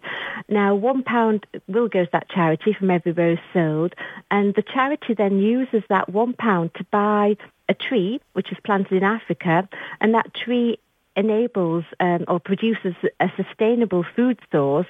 now 0.48 0.74
one 0.74 1.02
pound 1.02 1.46
will 1.68 1.88
go 1.88 2.04
to 2.04 2.10
that 2.12 2.28
charity 2.28 2.74
from 2.78 2.90
every 2.90 3.12
rose 3.12 3.38
sold, 3.52 3.94
and 4.30 4.54
the 4.54 4.62
charity 4.62 5.14
then 5.14 5.38
uses 5.38 5.82
that 5.88 6.08
one 6.08 6.32
pound 6.32 6.74
to 6.74 6.84
buy 6.90 7.36
a 7.68 7.74
tree 7.74 8.20
which 8.32 8.50
is 8.50 8.58
planted 8.64 8.92
in 8.92 9.04
Africa, 9.04 9.68
and 10.00 10.14
that 10.14 10.34
tree 10.34 10.78
enables 11.16 11.84
um, 11.98 12.24
or 12.28 12.40
produces 12.40 12.94
a 13.18 13.28
sustainable 13.36 14.04
food 14.16 14.38
source 14.52 14.86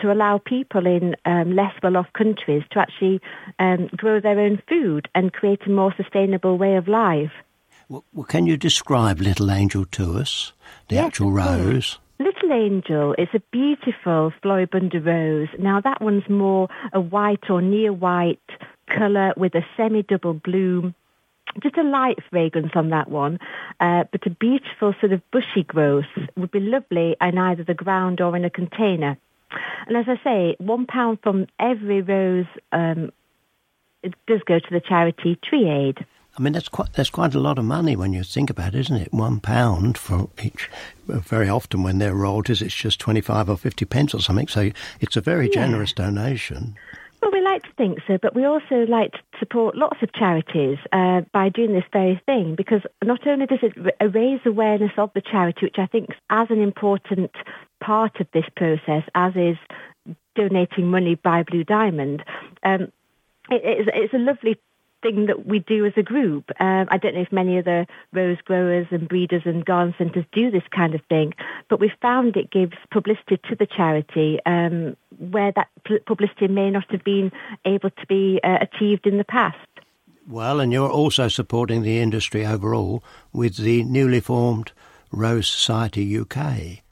to 0.00 0.12
allow 0.12 0.38
people 0.38 0.86
in 0.86 1.16
um, 1.24 1.54
less 1.54 1.72
well-off 1.82 2.12
countries 2.12 2.62
to 2.72 2.78
actually 2.78 3.20
um, 3.58 3.88
grow 3.96 4.20
their 4.20 4.38
own 4.38 4.60
food 4.68 5.08
and 5.14 5.32
create 5.32 5.60
a 5.66 5.70
more 5.70 5.94
sustainable 5.96 6.58
way 6.58 6.76
of 6.76 6.88
life. 6.88 7.32
Well, 7.88 8.24
can 8.28 8.46
you 8.46 8.56
describe 8.56 9.20
Little 9.20 9.50
Angel 9.50 9.84
to 9.86 10.18
us, 10.18 10.52
the 10.88 10.96
yes, 10.96 11.06
actual 11.06 11.32
rose? 11.32 11.98
Little 12.20 12.52
Angel 12.52 13.14
is 13.18 13.28
a 13.34 13.40
beautiful 13.50 14.32
Floribunda 14.42 15.04
rose. 15.04 15.48
Now 15.58 15.80
that 15.80 16.00
one's 16.00 16.28
more 16.28 16.68
a 16.92 17.00
white 17.00 17.50
or 17.50 17.60
near 17.60 17.92
white 17.92 18.38
colour 18.86 19.32
with 19.36 19.54
a 19.54 19.64
semi-double 19.76 20.34
bloom 20.34 20.94
just 21.62 21.76
a 21.76 21.82
light 21.82 22.18
fragrance 22.30 22.72
on 22.74 22.90
that 22.90 23.10
one, 23.10 23.38
uh, 23.80 24.04
but 24.12 24.26
a 24.26 24.30
beautiful 24.30 24.94
sort 25.00 25.12
of 25.12 25.20
bushy 25.30 25.64
growth 25.66 26.04
would 26.36 26.50
be 26.50 26.60
lovely 26.60 27.16
in 27.20 27.38
either 27.38 27.64
the 27.64 27.74
ground 27.74 28.20
or 28.20 28.36
in 28.36 28.44
a 28.44 28.50
container. 28.50 29.18
And 29.86 29.96
as 29.96 30.06
I 30.06 30.22
say, 30.22 30.56
one 30.58 30.86
pound 30.86 31.18
from 31.22 31.46
every 31.58 32.02
rose 32.02 32.46
um, 32.72 33.10
it 34.02 34.14
does 34.26 34.40
go 34.46 34.58
to 34.58 34.70
the 34.70 34.80
charity 34.80 35.38
Tree 35.44 35.68
Aid. 35.68 36.06
I 36.38 36.42
mean, 36.42 36.52
that's 36.52 36.68
quite 36.68 36.92
that's 36.92 37.10
quite 37.10 37.34
a 37.34 37.40
lot 37.40 37.58
of 37.58 37.64
money 37.64 37.96
when 37.96 38.12
you 38.12 38.22
think 38.22 38.50
about 38.50 38.74
it, 38.74 38.80
isn't 38.80 38.96
it? 38.96 39.12
One 39.12 39.40
pound 39.40 39.98
for 39.98 40.30
each. 40.42 40.70
Very 41.06 41.48
often, 41.48 41.82
when 41.82 41.98
they're 41.98 42.14
royalties, 42.14 42.62
it's 42.62 42.74
just 42.74 43.00
twenty-five 43.00 43.50
or 43.50 43.56
fifty 43.56 43.84
pence 43.84 44.14
or 44.14 44.20
something. 44.20 44.46
So 44.46 44.70
it's 45.00 45.16
a 45.16 45.20
very 45.20 45.46
yeah. 45.46 45.54
generous 45.54 45.92
donation. 45.92 46.76
Well, 47.20 47.32
we 47.32 47.42
like 47.42 47.62
to 47.64 47.72
think 47.76 47.98
so, 48.06 48.18
but 48.20 48.34
we 48.34 48.44
also 48.44 48.86
like 48.88 49.12
to 49.12 49.18
support 49.38 49.76
lots 49.76 49.98
of 50.02 50.12
charities 50.14 50.78
uh, 50.92 51.20
by 51.32 51.50
doing 51.50 51.74
this 51.74 51.84
very 51.92 52.20
thing 52.24 52.54
because 52.54 52.80
not 53.04 53.26
only 53.26 53.46
does 53.46 53.58
it 53.62 54.14
raise 54.14 54.40
awareness 54.46 54.92
of 54.96 55.10
the 55.14 55.20
charity, 55.20 55.66
which 55.66 55.78
I 55.78 55.86
think 55.86 56.10
is 56.10 56.16
as 56.30 56.46
an 56.50 56.62
important 56.62 57.30
part 57.82 58.20
of 58.20 58.26
this 58.32 58.46
process 58.56 59.02
as 59.14 59.34
is 59.36 59.58
donating 60.34 60.90
money 60.90 61.14
by 61.14 61.42
Blue 61.42 61.64
Diamond, 61.64 62.24
um, 62.62 62.90
it, 63.50 63.62
it's, 63.64 63.90
it's 63.92 64.14
a 64.14 64.18
lovely 64.18 64.58
thing 65.02 65.26
that 65.26 65.46
we 65.46 65.60
do 65.60 65.86
as 65.86 65.92
a 65.96 66.02
group. 66.02 66.50
Um, 66.60 66.86
I 66.90 66.98
don't 66.98 67.14
know 67.14 67.22
if 67.22 67.32
many 67.32 67.58
other 67.58 67.86
rose 68.12 68.38
growers 68.44 68.86
and 68.90 69.08
breeders 69.08 69.42
and 69.44 69.64
garden 69.64 69.94
centres 69.98 70.24
do 70.32 70.50
this 70.50 70.62
kind 70.70 70.94
of 70.94 71.00
thing, 71.08 71.34
but 71.68 71.80
we've 71.80 71.90
found 72.02 72.36
it 72.36 72.50
gives 72.50 72.74
publicity 72.90 73.38
to 73.48 73.56
the 73.56 73.66
charity 73.66 74.38
um, 74.46 74.96
where 75.18 75.52
that 75.52 75.68
publicity 76.06 76.48
may 76.48 76.70
not 76.70 76.90
have 76.90 77.04
been 77.04 77.32
able 77.64 77.90
to 77.90 78.06
be 78.06 78.40
uh, 78.42 78.58
achieved 78.60 79.06
in 79.06 79.18
the 79.18 79.24
past. 79.24 79.56
Well, 80.28 80.60
and 80.60 80.72
you're 80.72 80.90
also 80.90 81.28
supporting 81.28 81.82
the 81.82 81.98
industry 81.98 82.46
overall 82.46 83.02
with 83.32 83.56
the 83.56 83.82
newly 83.84 84.20
formed 84.20 84.72
Rose 85.10 85.48
Society 85.48 86.18
UK. 86.18 86.82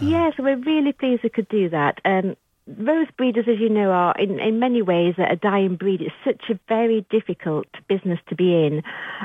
Yes, 0.00 0.34
we're 0.38 0.56
really 0.56 0.92
pleased 0.92 1.22
we 1.22 1.30
could 1.30 1.48
do 1.48 1.68
that. 1.70 2.00
Um, 2.04 2.36
rose 2.78 3.08
breeders, 3.16 3.46
as 3.48 3.58
you 3.58 3.68
know, 3.68 3.90
are 3.90 4.14
in, 4.18 4.38
in 4.40 4.58
many 4.58 4.82
ways 4.82 5.14
a 5.18 5.36
dying 5.36 5.76
breed. 5.76 6.00
It's 6.00 6.14
such 6.24 6.50
a 6.50 6.58
very 6.68 7.06
difficult 7.10 7.66
business 7.88 8.18
to 8.28 8.34
be 8.34 8.54
in. 8.66 8.82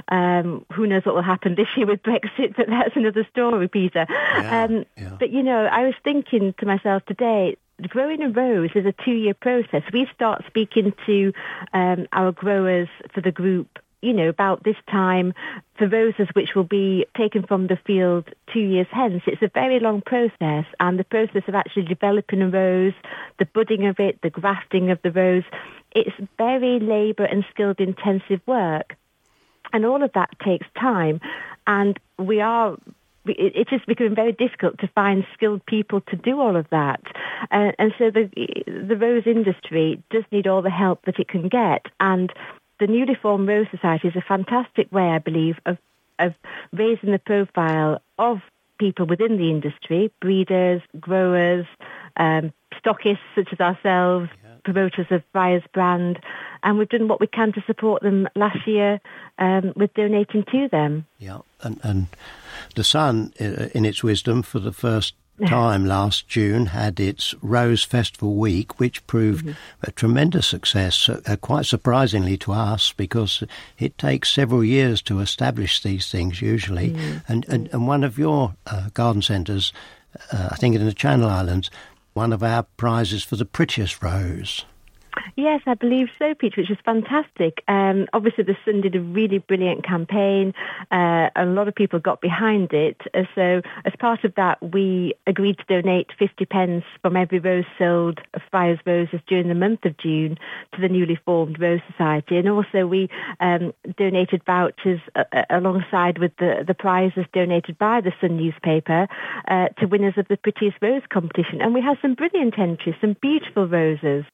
Um, 0.10 0.66
who 0.74 0.88
knows 0.88 1.06
what 1.06 1.16
will 1.16 1.22
happen 1.22 1.56
this 1.56 1.68
year 1.78 1.86
with 1.86 2.04
Brexit, 2.04 2.56
but 2.58 2.68
that's 2.68 2.96
another 2.96 3.28
story, 3.32 3.68
Peter. 3.68 4.06
Yeah, 4.10 4.64
um, 4.64 4.86
yeah. 4.98 5.16
But, 5.20 5.32
you 5.32 5.44
know, 5.44 5.66
I 5.66 5.84
was 5.86 5.96
thinking 6.04 6.54
to 6.60 6.66
myself 6.66 7.06
today, 7.06 7.58
growing 7.90 8.22
a 8.22 8.30
rose 8.30 8.72
is 8.76 8.86
a 8.86 8.94
two-year 9.04 9.34
process. 9.34 9.84
We 9.92 10.08
start 10.14 10.44
speaking 10.48 10.94
to 11.06 11.34
um, 11.74 12.08
our 12.14 12.32
growers 12.32 12.88
for 13.14 13.22
the 13.22 13.32
group 13.32 13.80
you 14.06 14.14
know, 14.14 14.30
about 14.30 14.64
this 14.64 14.76
time 14.90 15.34
for 15.78 15.88
roses 15.88 16.28
which 16.34 16.56
will 16.56 16.64
be 16.64 17.06
taken 17.18 17.44
from 17.44 17.68
the 17.68 17.78
field 17.86 18.30
two 18.54 18.60
years 18.60 18.88
hence. 18.92 19.24
It's 19.26 19.42
a 19.42 19.50
very 19.54 19.80
long 19.80 20.02
process 20.02 20.66
and 20.80 21.00
the 21.00 21.04
process 21.04 21.44
of 21.48 21.56
actually 21.56 21.84
developing 21.84 22.42
a 22.42 22.50
rose, 22.50 22.94
the 23.40 23.46
budding 23.46 23.88
of 23.88 24.00
it, 24.00 24.20
the 24.22 24.30
grafting 24.30 24.92
of 24.92 25.00
the 25.02 25.12
rose, 25.12 25.44
it's 25.96 26.16
very 26.38 26.80
labour 26.80 27.24
and 27.24 27.46
skilled 27.50 27.80
intensive 27.80 28.42
work. 28.46 28.96
And 29.74 29.86
all 29.86 30.04
of 30.04 30.12
that 30.14 30.30
takes 30.44 30.68
time 30.80 31.20
and 31.66 32.00
we 32.20 32.42
are 32.42 32.78
it 33.28 33.70
is 33.72 33.82
becoming 33.88 34.14
very 34.14 34.34
difficult 34.34 34.78
to 34.80 34.88
find 34.90 35.26
skilled 35.34 35.66
people 35.66 36.00
to 36.02 36.16
do 36.16 36.40
all 36.40 36.56
of 36.56 36.68
that. 36.70 37.02
Uh, 37.50 37.72
and 37.80 37.92
so 37.98 38.12
the 38.12 38.30
the 38.68 38.96
rose 38.96 39.24
industry 39.26 40.02
does 40.12 40.24
need 40.32 40.46
all 40.46 40.62
the 40.62 40.70
help 40.70 41.04
that 41.06 41.20
it 41.20 41.28
can 41.28 41.48
get. 41.48 41.88
And 42.00 42.32
the 42.80 42.88
newly 42.88 43.16
formed 43.16 43.48
Rose 43.48 43.68
Society 43.72 44.08
is 44.08 44.16
a 44.16 44.22
fantastic 44.22 44.92
way, 44.92 45.10
I 45.10 45.20
believe, 45.20 45.56
of, 45.66 45.78
of 46.20 46.34
raising 46.74 47.12
the 47.12 47.20
profile 47.20 48.02
of 48.18 48.40
people 48.80 49.06
within 49.06 49.38
the 49.38 49.50
industry, 49.50 50.12
breeders, 50.22 50.82
growers, 51.00 51.66
um, 52.18 52.52
stockists 52.84 53.20
such 53.36 53.50
as 53.52 53.60
ourselves, 53.60 54.30
yeah. 54.44 54.56
promoters 54.64 55.08
of 55.10 55.24
Briar's 55.32 55.64
brand, 55.74 56.20
and 56.64 56.78
we've 56.78 56.90
done 56.90 57.08
what 57.08 57.22
we 57.22 57.28
can 57.28 57.54
to 57.54 57.64
support 57.66 58.02
them 58.02 58.28
last 58.36 58.68
year 58.68 59.00
um, 59.40 59.74
with 59.76 59.94
donating 59.94 60.44
to 60.52 60.68
them. 60.70 61.06
Yeah, 61.20 61.40
and, 61.62 61.80
and 61.84 62.08
the 62.76 62.84
Sun, 62.84 63.34
uh, 63.40 63.70
in 63.74 63.86
its 63.86 64.04
wisdom, 64.04 64.42
for 64.42 64.60
the 64.60 64.74
first 64.74 65.14
time 65.48 65.86
last 65.86 66.28
June 66.28 66.68
had 66.68 67.00
its 67.00 67.34
Rose 67.42 67.84
Festival 67.84 68.36
week, 68.36 68.80
which 68.80 69.06
proved 69.08 69.46
mm-hmm. 69.46 69.58
a 69.84 69.92
tremendous 69.92 70.48
success, 70.48 71.10
uh, 71.10 71.36
quite 71.42 71.66
surprisingly 71.66 72.38
to 72.38 72.54
us, 72.54 72.94
because 72.94 73.44
it 73.78 73.98
takes 73.98 74.34
several 74.34 74.64
years 74.64 75.02
to 75.04 75.20
establish 75.20 75.82
these 75.82 76.10
things 76.10 76.42
usually. 76.42 76.92
Mm-hmm. 76.92 77.32
And, 77.32 77.46
and, 77.50 77.70
and, 77.74 77.88
one 77.88 78.04
of 78.04 78.18
your 78.18 78.56
uh, 78.68 78.90
garden 78.94 79.22
centres, 79.22 79.74
uh, 80.32 80.50
I 80.52 80.56
think 80.56 80.76
in 80.76 80.86
the 80.86 80.94
Channel 80.94 81.30
Islands, 81.30 81.70
one 82.14 82.32
of 82.32 82.42
our 82.42 82.64
prizes 82.78 83.24
for 83.24 83.36
the 83.36 83.46
prettiest 83.46 84.02
rose. 84.02 84.66
Yes, 85.38 85.62
I 85.66 85.74
believe 85.74 86.08
so, 86.18 86.34
Peter, 86.34 86.62
which 86.62 86.72
is 86.72 86.78
fantastic. 86.86 87.64
Um, 87.68 88.08
obviously, 88.14 88.46
the 88.46 88.56
Sun 88.64 88.82
did 88.82 88.96
a 88.96 89.02
really 89.02 89.40
brilliant 89.40 89.86
campaign. 89.86 90.54
Uh, 90.92 91.30
a 91.36 91.46
lot 91.46 91.68
of 91.68 91.76
people 91.76 92.00
got 92.00 92.22
behind 92.22 92.72
it. 92.72 93.02
Uh, 93.14 93.24
so, 93.36 93.62
as 93.84 93.94
part 94.00 94.24
of 94.24 94.34
that, 94.36 94.62
we 94.74 95.14
agreed 95.28 95.58
to 95.58 95.82
donate 95.82 96.08
50 96.18 96.46
pence 96.46 96.84
from 97.02 97.18
every 97.18 97.40
rose 97.40 97.66
sold 97.78 98.22
of 98.34 98.42
Fryers 98.50 98.80
Roses 98.86 99.20
during 99.28 99.50
the 99.50 99.56
month 99.56 99.84
of 99.84 99.98
June 99.98 100.38
to 100.74 100.82
the 100.82 100.88
newly 100.88 101.20
formed 101.26 101.60
Rose 101.60 101.82
Society. 101.92 102.38
And 102.38 102.48
also, 102.48 102.88
we 102.88 103.10
um, 103.42 103.74
donated 103.98 104.42
vouchers 104.46 105.02
uh, 105.16 105.24
uh 105.34 105.44
alongside 105.50 106.18
with 106.18 106.32
the, 106.38 106.64
the 106.66 106.74
prizes 106.74 107.26
donated 107.34 107.78
by 107.78 108.00
the 108.00 108.14
Sun 108.22 108.38
newspaper 108.38 109.08
uh, 109.50 109.68
to 109.80 109.86
winners 109.86 110.18
of 110.18 110.28
the 110.30 110.38
Prettiest 110.38 110.78
Rose 110.82 111.04
competition. 111.12 111.62
And 111.62 111.74
we 111.74 111.82
had 111.82 111.98
some 112.02 112.14
brilliant 112.14 112.58
entries, 112.58 112.96
some 113.02 113.18
beautiful 113.22 113.68
roses. 113.68 114.26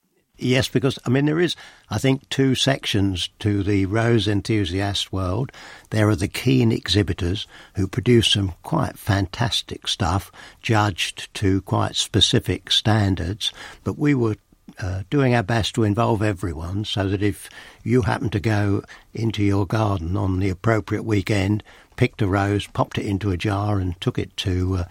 Yes, 0.41 0.67
because 0.67 0.97
I 1.05 1.09
mean 1.09 1.25
there 1.25 1.39
is, 1.39 1.55
I 1.91 1.99
think, 1.99 2.27
two 2.29 2.55
sections 2.55 3.29
to 3.39 3.61
the 3.61 3.85
rose 3.85 4.27
enthusiast 4.27 5.13
world. 5.13 5.51
There 5.91 6.09
are 6.09 6.15
the 6.15 6.27
keen 6.27 6.71
exhibitors 6.71 7.47
who 7.75 7.87
produce 7.87 8.31
some 8.31 8.55
quite 8.63 8.97
fantastic 8.97 9.87
stuff, 9.87 10.31
judged 10.59 11.31
to 11.35 11.61
quite 11.61 11.95
specific 11.95 12.71
standards. 12.71 13.53
But 13.83 13.99
we 13.99 14.15
were 14.15 14.35
uh, 14.79 15.03
doing 15.11 15.35
our 15.35 15.43
best 15.43 15.75
to 15.75 15.83
involve 15.83 16.23
everyone, 16.23 16.85
so 16.85 17.07
that 17.07 17.21
if 17.21 17.47
you 17.83 18.01
happen 18.01 18.31
to 18.31 18.39
go 18.39 18.83
into 19.13 19.43
your 19.43 19.67
garden 19.67 20.17
on 20.17 20.39
the 20.39 20.49
appropriate 20.49 21.03
weekend, 21.03 21.63
picked 21.97 22.21
a 22.23 22.27
rose, 22.27 22.65
popped 22.65 22.97
it 22.97 23.05
into 23.05 23.29
a 23.29 23.37
jar, 23.37 23.77
and 23.77 23.99
took 24.01 24.17
it 24.17 24.35
to 24.37 24.77
uh, 24.77 24.83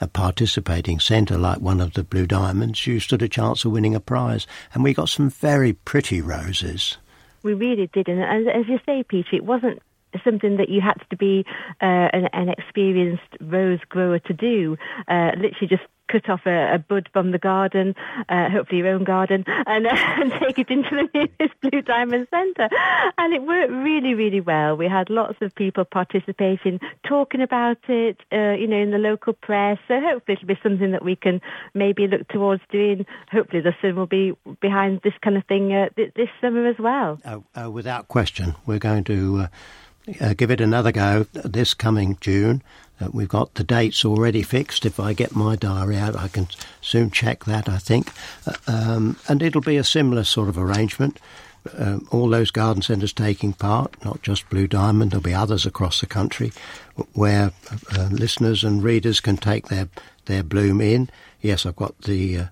a 0.00 0.06
participating 0.06 1.00
centre 1.00 1.38
like 1.38 1.58
one 1.58 1.80
of 1.80 1.94
the 1.94 2.04
Blue 2.04 2.26
Diamonds, 2.26 2.86
you 2.86 3.00
stood 3.00 3.22
a 3.22 3.28
chance 3.28 3.64
of 3.64 3.72
winning 3.72 3.94
a 3.94 4.00
prize. 4.00 4.46
And 4.74 4.84
we 4.84 4.94
got 4.94 5.08
some 5.08 5.30
very 5.30 5.72
pretty 5.72 6.20
roses. 6.20 6.98
We 7.42 7.54
really 7.54 7.88
did. 7.92 8.08
And 8.08 8.22
as, 8.22 8.52
as 8.52 8.68
you 8.68 8.78
say, 8.84 9.04
Peter, 9.04 9.36
it 9.36 9.44
wasn't 9.44 9.80
something 10.24 10.56
that 10.56 10.68
you 10.68 10.80
had 10.80 11.00
to 11.10 11.16
be 11.16 11.44
uh, 11.80 12.08
an, 12.12 12.28
an, 12.32 12.48
experienced 12.48 13.22
rose 13.40 13.80
grower 13.88 14.18
to 14.20 14.32
do. 14.32 14.76
Uh, 15.08 15.32
literally 15.36 15.68
just 15.68 15.82
cut 16.08 16.28
off 16.28 16.40
a, 16.46 16.74
a 16.74 16.78
bud 16.78 17.08
from 17.12 17.30
the 17.30 17.38
garden, 17.38 17.94
uh, 18.28 18.48
hopefully 18.48 18.78
your 18.78 18.88
own 18.88 19.04
garden, 19.04 19.44
and, 19.46 19.86
uh, 19.86 19.90
and 19.94 20.32
take 20.40 20.58
it 20.58 20.70
into 20.70 20.90
the 20.90 21.08
nearest 21.14 21.60
Blue 21.60 21.82
Diamond 21.82 22.28
Centre. 22.30 22.68
And 23.18 23.34
it 23.34 23.42
worked 23.42 23.72
really, 23.72 24.14
really 24.14 24.40
well. 24.40 24.76
We 24.76 24.88
had 24.88 25.10
lots 25.10 25.36
of 25.40 25.54
people 25.54 25.84
participating, 25.84 26.80
talking 27.06 27.40
about 27.40 27.78
it, 27.88 28.18
uh, 28.32 28.52
you 28.52 28.66
know, 28.66 28.78
in 28.78 28.90
the 28.90 28.98
local 28.98 29.32
press. 29.32 29.78
So 29.88 30.00
hopefully 30.00 30.34
it'll 30.34 30.48
be 30.48 30.58
something 30.62 30.92
that 30.92 31.04
we 31.04 31.16
can 31.16 31.40
maybe 31.74 32.06
look 32.06 32.28
towards 32.28 32.62
doing. 32.70 33.06
Hopefully 33.30 33.62
the 33.62 33.74
Sun 33.80 33.96
will 33.96 34.06
be 34.06 34.36
behind 34.60 35.00
this 35.02 35.14
kind 35.22 35.36
of 35.36 35.44
thing 35.46 35.72
uh, 35.72 35.88
th- 35.96 36.14
this 36.14 36.28
summer 36.40 36.66
as 36.66 36.78
well. 36.78 37.18
Oh, 37.24 37.44
uh, 37.54 37.70
without 37.70 38.08
question. 38.08 38.54
We're 38.66 38.78
going 38.78 39.04
to 39.04 39.48
uh, 40.20 40.34
give 40.34 40.50
it 40.50 40.60
another 40.60 40.92
go 40.92 41.26
this 41.32 41.74
coming 41.74 42.16
June. 42.20 42.62
Uh, 43.00 43.08
we've 43.12 43.28
got 43.28 43.54
the 43.54 43.64
dates 43.64 44.04
already 44.04 44.42
fixed. 44.42 44.86
If 44.86 44.98
I 44.98 45.12
get 45.12 45.36
my 45.36 45.56
diary 45.56 45.96
out, 45.96 46.16
I 46.16 46.28
can 46.28 46.48
soon 46.80 47.10
check 47.10 47.44
that, 47.44 47.68
I 47.68 47.78
think. 47.78 48.10
Uh, 48.46 48.54
um, 48.66 49.16
and 49.28 49.42
it'll 49.42 49.60
be 49.60 49.76
a 49.76 49.84
similar 49.84 50.24
sort 50.24 50.48
of 50.48 50.56
arrangement. 50.56 51.18
Um, 51.76 52.06
all 52.10 52.28
those 52.28 52.50
garden 52.50 52.82
centres 52.82 53.12
taking 53.12 53.52
part, 53.52 53.92
not 54.04 54.22
just 54.22 54.48
Blue 54.48 54.68
Diamond, 54.68 55.10
there'll 55.10 55.22
be 55.22 55.34
others 55.34 55.66
across 55.66 56.00
the 56.00 56.06
country 56.06 56.52
where 57.12 57.52
uh, 57.96 58.08
listeners 58.10 58.62
and 58.62 58.82
readers 58.82 59.20
can 59.20 59.36
take 59.36 59.66
their, 59.68 59.88
their 60.26 60.42
bloom 60.42 60.80
in. 60.80 61.10
Yes, 61.42 61.66
I've 61.66 61.76
got 61.76 62.00
the 62.02 62.48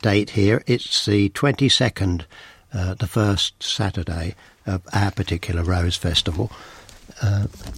date 0.00 0.30
here. 0.30 0.64
It's 0.66 1.04
the 1.04 1.28
22nd, 1.30 2.24
uh, 2.72 2.94
the 2.94 3.06
first 3.06 3.62
Saturday 3.62 4.34
of 4.66 4.82
our 4.92 5.10
particular 5.10 5.62
Rose 5.62 5.96
Festival. 5.96 6.50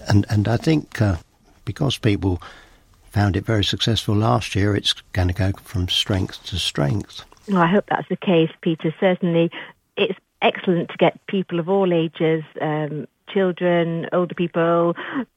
And, 0.07 0.25
and 0.31 0.49
I 0.49 0.57
think 0.57 1.01
because 1.65 1.99
people 1.99 2.41
found 3.11 3.37
it 3.37 3.45
very 3.45 3.65
successful 3.65 4.15
last 4.15 4.55
year, 4.55 4.75
it's 4.75 4.93
going 5.13 5.29
to 5.29 5.35
go 5.35 5.53
from 5.63 5.89
strength 5.89 6.45
to 6.45 6.59
strength. 6.59 7.25
Well, 7.49 7.63
I 7.63 7.67
hope 7.67 7.87
that's 7.89 8.09
the 8.09 8.17
case, 8.17 8.51
Peter. 8.61 8.95
Certainly, 8.99 9.51
it's 9.97 10.19
excellent 10.43 10.91
to 10.91 10.97
get 10.97 11.25
people 11.27 11.61
of 11.61 11.69
all 11.69 11.93
ages 11.93 12.43
um, 12.61 13.07
children, 13.29 14.09
older 14.13 14.35
people, 14.35 14.95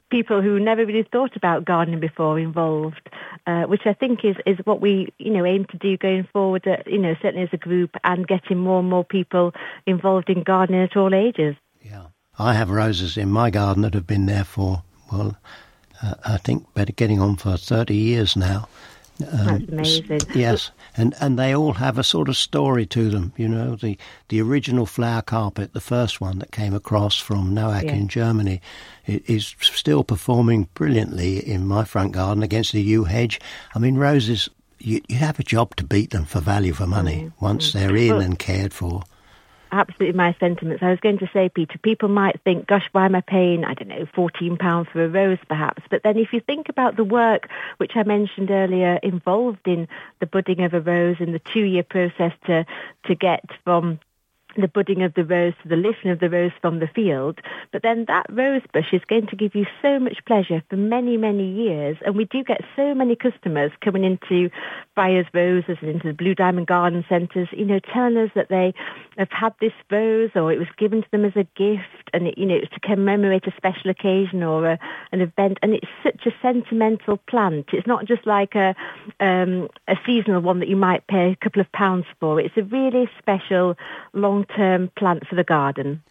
people 0.09 0.41
who 0.41 0.59
never 0.59 0.85
really 0.85 1.03
thought 1.03 1.35
about 1.35 1.65
gardening 1.65 1.99
before 1.99 2.39
involved, 2.39 3.09
uh, 3.45 3.63
which 3.63 3.85
I 3.85 3.93
think 3.93 4.23
is, 4.23 4.35
is 4.45 4.57
what 4.65 4.81
we, 4.81 5.13
you 5.19 5.31
know, 5.31 5.45
aim 5.45 5.65
to 5.65 5.77
do 5.77 5.97
going 5.97 6.27
forward, 6.31 6.67
uh, 6.67 6.77
you 6.85 6.97
know, 6.97 7.15
certainly 7.21 7.43
as 7.43 7.53
a 7.53 7.57
group 7.57 7.95
and 8.03 8.27
getting 8.27 8.57
more 8.57 8.79
and 8.79 8.89
more 8.89 9.03
people 9.03 9.53
involved 9.85 10.29
in 10.29 10.43
gardening 10.43 10.81
at 10.81 10.95
all 10.95 11.13
ages. 11.13 11.55
Yeah. 11.81 12.07
I 12.39 12.53
have 12.53 12.69
roses 12.69 13.17
in 13.17 13.31
my 13.31 13.49
garden 13.49 13.81
that 13.81 13.95
have 13.95 14.05
been 14.05 14.27
there 14.27 14.43
for, 14.43 14.83
well, 15.11 15.37
uh, 16.01 16.15
I 16.25 16.37
think 16.37 16.73
better 16.73 16.91
getting 16.91 17.19
on 17.19 17.35
for 17.35 17.57
30 17.57 17.95
years 17.95 18.35
now. 18.35 18.67
Um, 19.31 19.65
That's 19.65 19.99
amazing. 19.99 20.19
Yes, 20.35 20.71
and 20.95 21.15
and 21.19 21.39
they 21.39 21.55
all 21.55 21.73
have 21.73 21.97
a 21.97 22.03
sort 22.03 22.29
of 22.29 22.37
story 22.37 22.85
to 22.87 23.09
them. 23.09 23.33
You 23.35 23.47
know, 23.47 23.75
the 23.75 23.97
the 24.29 24.41
original 24.41 24.85
flower 24.85 25.21
carpet, 25.21 25.73
the 25.73 25.81
first 25.81 26.21
one 26.21 26.39
that 26.39 26.51
came 26.51 26.73
across 26.73 27.17
from 27.17 27.55
Noack 27.55 27.85
yeah. 27.85 27.93
in 27.93 28.07
Germany, 28.07 28.61
is 29.07 29.55
still 29.59 30.03
performing 30.03 30.67
brilliantly 30.75 31.39
in 31.39 31.65
my 31.65 31.83
front 31.83 32.11
garden 32.11 32.43
against 32.43 32.73
the 32.73 32.81
yew 32.81 33.05
hedge. 33.05 33.39
I 33.73 33.79
mean, 33.79 33.95
roses. 33.95 34.49
You, 34.79 35.01
you 35.07 35.15
have 35.15 35.39
a 35.39 35.43
job 35.43 35.75
to 35.77 35.83
beat 35.83 36.11
them 36.11 36.25
for 36.25 36.39
value 36.39 36.71
for 36.71 36.85
money 36.85 37.15
mm-hmm. 37.15 37.43
once 37.43 37.73
they're 37.73 37.95
in 37.95 38.21
and 38.21 38.37
cared 38.37 38.75
for 38.75 39.01
absolutely 39.71 40.17
my 40.17 40.35
sentiments. 40.39 40.83
I 40.83 40.89
was 40.89 40.99
going 40.99 41.19
to 41.19 41.29
say, 41.33 41.49
Peter, 41.49 41.77
people 41.77 42.09
might 42.09 42.41
think, 42.43 42.67
gosh, 42.67 42.87
why 42.91 43.05
am 43.05 43.15
I 43.15 43.21
paying, 43.21 43.65
I 43.65 43.73
don't 43.73 43.89
know, 43.89 44.05
£14 44.15 44.89
for 44.89 45.03
a 45.03 45.09
rose 45.09 45.39
perhaps? 45.47 45.83
But 45.89 46.03
then 46.03 46.17
if 46.17 46.33
you 46.33 46.39
think 46.39 46.69
about 46.69 46.95
the 46.95 47.03
work 47.03 47.49
which 47.77 47.93
I 47.95 48.03
mentioned 48.03 48.51
earlier 48.51 48.99
involved 49.03 49.67
in 49.67 49.87
the 50.19 50.25
budding 50.25 50.63
of 50.63 50.73
a 50.73 50.81
rose 50.81 51.17
and 51.19 51.33
the 51.33 51.39
two-year 51.39 51.83
process 51.83 52.33
to, 52.45 52.65
to 53.05 53.15
get 53.15 53.43
from 53.63 53.99
the 54.61 54.67
budding 54.67 55.03
of 55.03 55.13
the 55.13 55.23
rose 55.23 55.53
to 55.63 55.69
the 55.69 55.75
lifting 55.75 56.11
of 56.11 56.19
the 56.19 56.29
rose 56.29 56.51
from 56.61 56.79
the 56.79 56.87
field. 56.87 57.39
But 57.71 57.83
then 57.83 58.05
that 58.07 58.25
rose 58.29 58.61
bush 58.73 58.93
is 58.93 59.01
going 59.07 59.27
to 59.27 59.35
give 59.35 59.55
you 59.55 59.65
so 59.81 59.99
much 59.99 60.17
pleasure 60.25 60.63
for 60.69 60.77
many, 60.77 61.17
many 61.17 61.49
years. 61.49 61.97
And 62.05 62.15
we 62.15 62.25
do 62.25 62.43
get 62.43 62.61
so 62.75 62.93
many 62.93 63.15
customers 63.15 63.71
coming 63.81 64.03
into 64.03 64.49
Fryers 64.95 65.27
Roses 65.33 65.77
and 65.81 65.89
into 65.89 66.07
the 66.07 66.13
Blue 66.13 66.35
Diamond 66.35 66.67
Garden 66.67 67.05
Centres, 67.07 67.49
you 67.51 67.65
know, 67.65 67.79
telling 67.79 68.17
us 68.17 68.31
that 68.35 68.49
they 68.49 68.73
have 69.17 69.31
had 69.31 69.53
this 69.59 69.73
rose 69.91 70.31
or 70.35 70.51
it 70.51 70.59
was 70.59 70.67
given 70.77 71.01
to 71.01 71.11
them 71.11 71.25
as 71.25 71.35
a 71.35 71.47
gift 71.55 72.09
and, 72.13 72.27
it, 72.27 72.37
you 72.37 72.45
know, 72.45 72.55
it's 72.55 72.73
to 72.73 72.79
commemorate 72.79 73.45
a 73.47 73.53
special 73.55 73.91
occasion 73.91 74.43
or 74.43 74.65
a, 74.67 74.79
an 75.11 75.21
event. 75.21 75.59
And 75.61 75.73
it's 75.73 75.87
such 76.03 76.25
a 76.25 76.31
sentimental 76.41 77.17
plant. 77.29 77.67
It's 77.73 77.87
not 77.87 78.05
just 78.05 78.25
like 78.25 78.55
a, 78.55 78.75
um, 79.19 79.69
a 79.87 79.95
seasonal 80.05 80.41
one 80.41 80.59
that 80.59 80.69
you 80.69 80.75
might 80.75 81.05
pay 81.07 81.31
a 81.31 81.35
couple 81.35 81.61
of 81.61 81.71
pounds 81.71 82.05
for. 82.19 82.39
It's 82.39 82.57
a 82.57 82.63
really 82.63 83.09
special 83.19 83.75
long 84.13 84.45
long-term 84.47 84.91
plant 84.97 85.27
for 85.27 85.35
the 85.35 85.43
garden. 85.43 86.03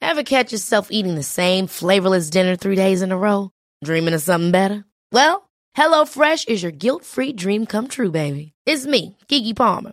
Ever 0.00 0.22
catch 0.22 0.52
yourself 0.52 0.88
eating 0.90 1.16
the 1.16 1.24
same 1.24 1.66
flavorless 1.66 2.30
dinner 2.30 2.54
three 2.54 2.76
days 2.76 3.02
in 3.02 3.10
a 3.10 3.18
row? 3.18 3.50
Dreaming 3.82 4.14
of 4.14 4.22
something 4.22 4.52
better? 4.52 4.84
Well, 5.10 5.50
HelloFresh 5.76 6.46
is 6.48 6.62
your 6.62 6.70
guilt 6.70 7.04
free 7.04 7.32
dream 7.32 7.66
come 7.66 7.88
true, 7.88 8.12
baby. 8.12 8.52
It's 8.64 8.86
me, 8.86 9.16
Keke 9.28 9.56
Palmer. 9.56 9.92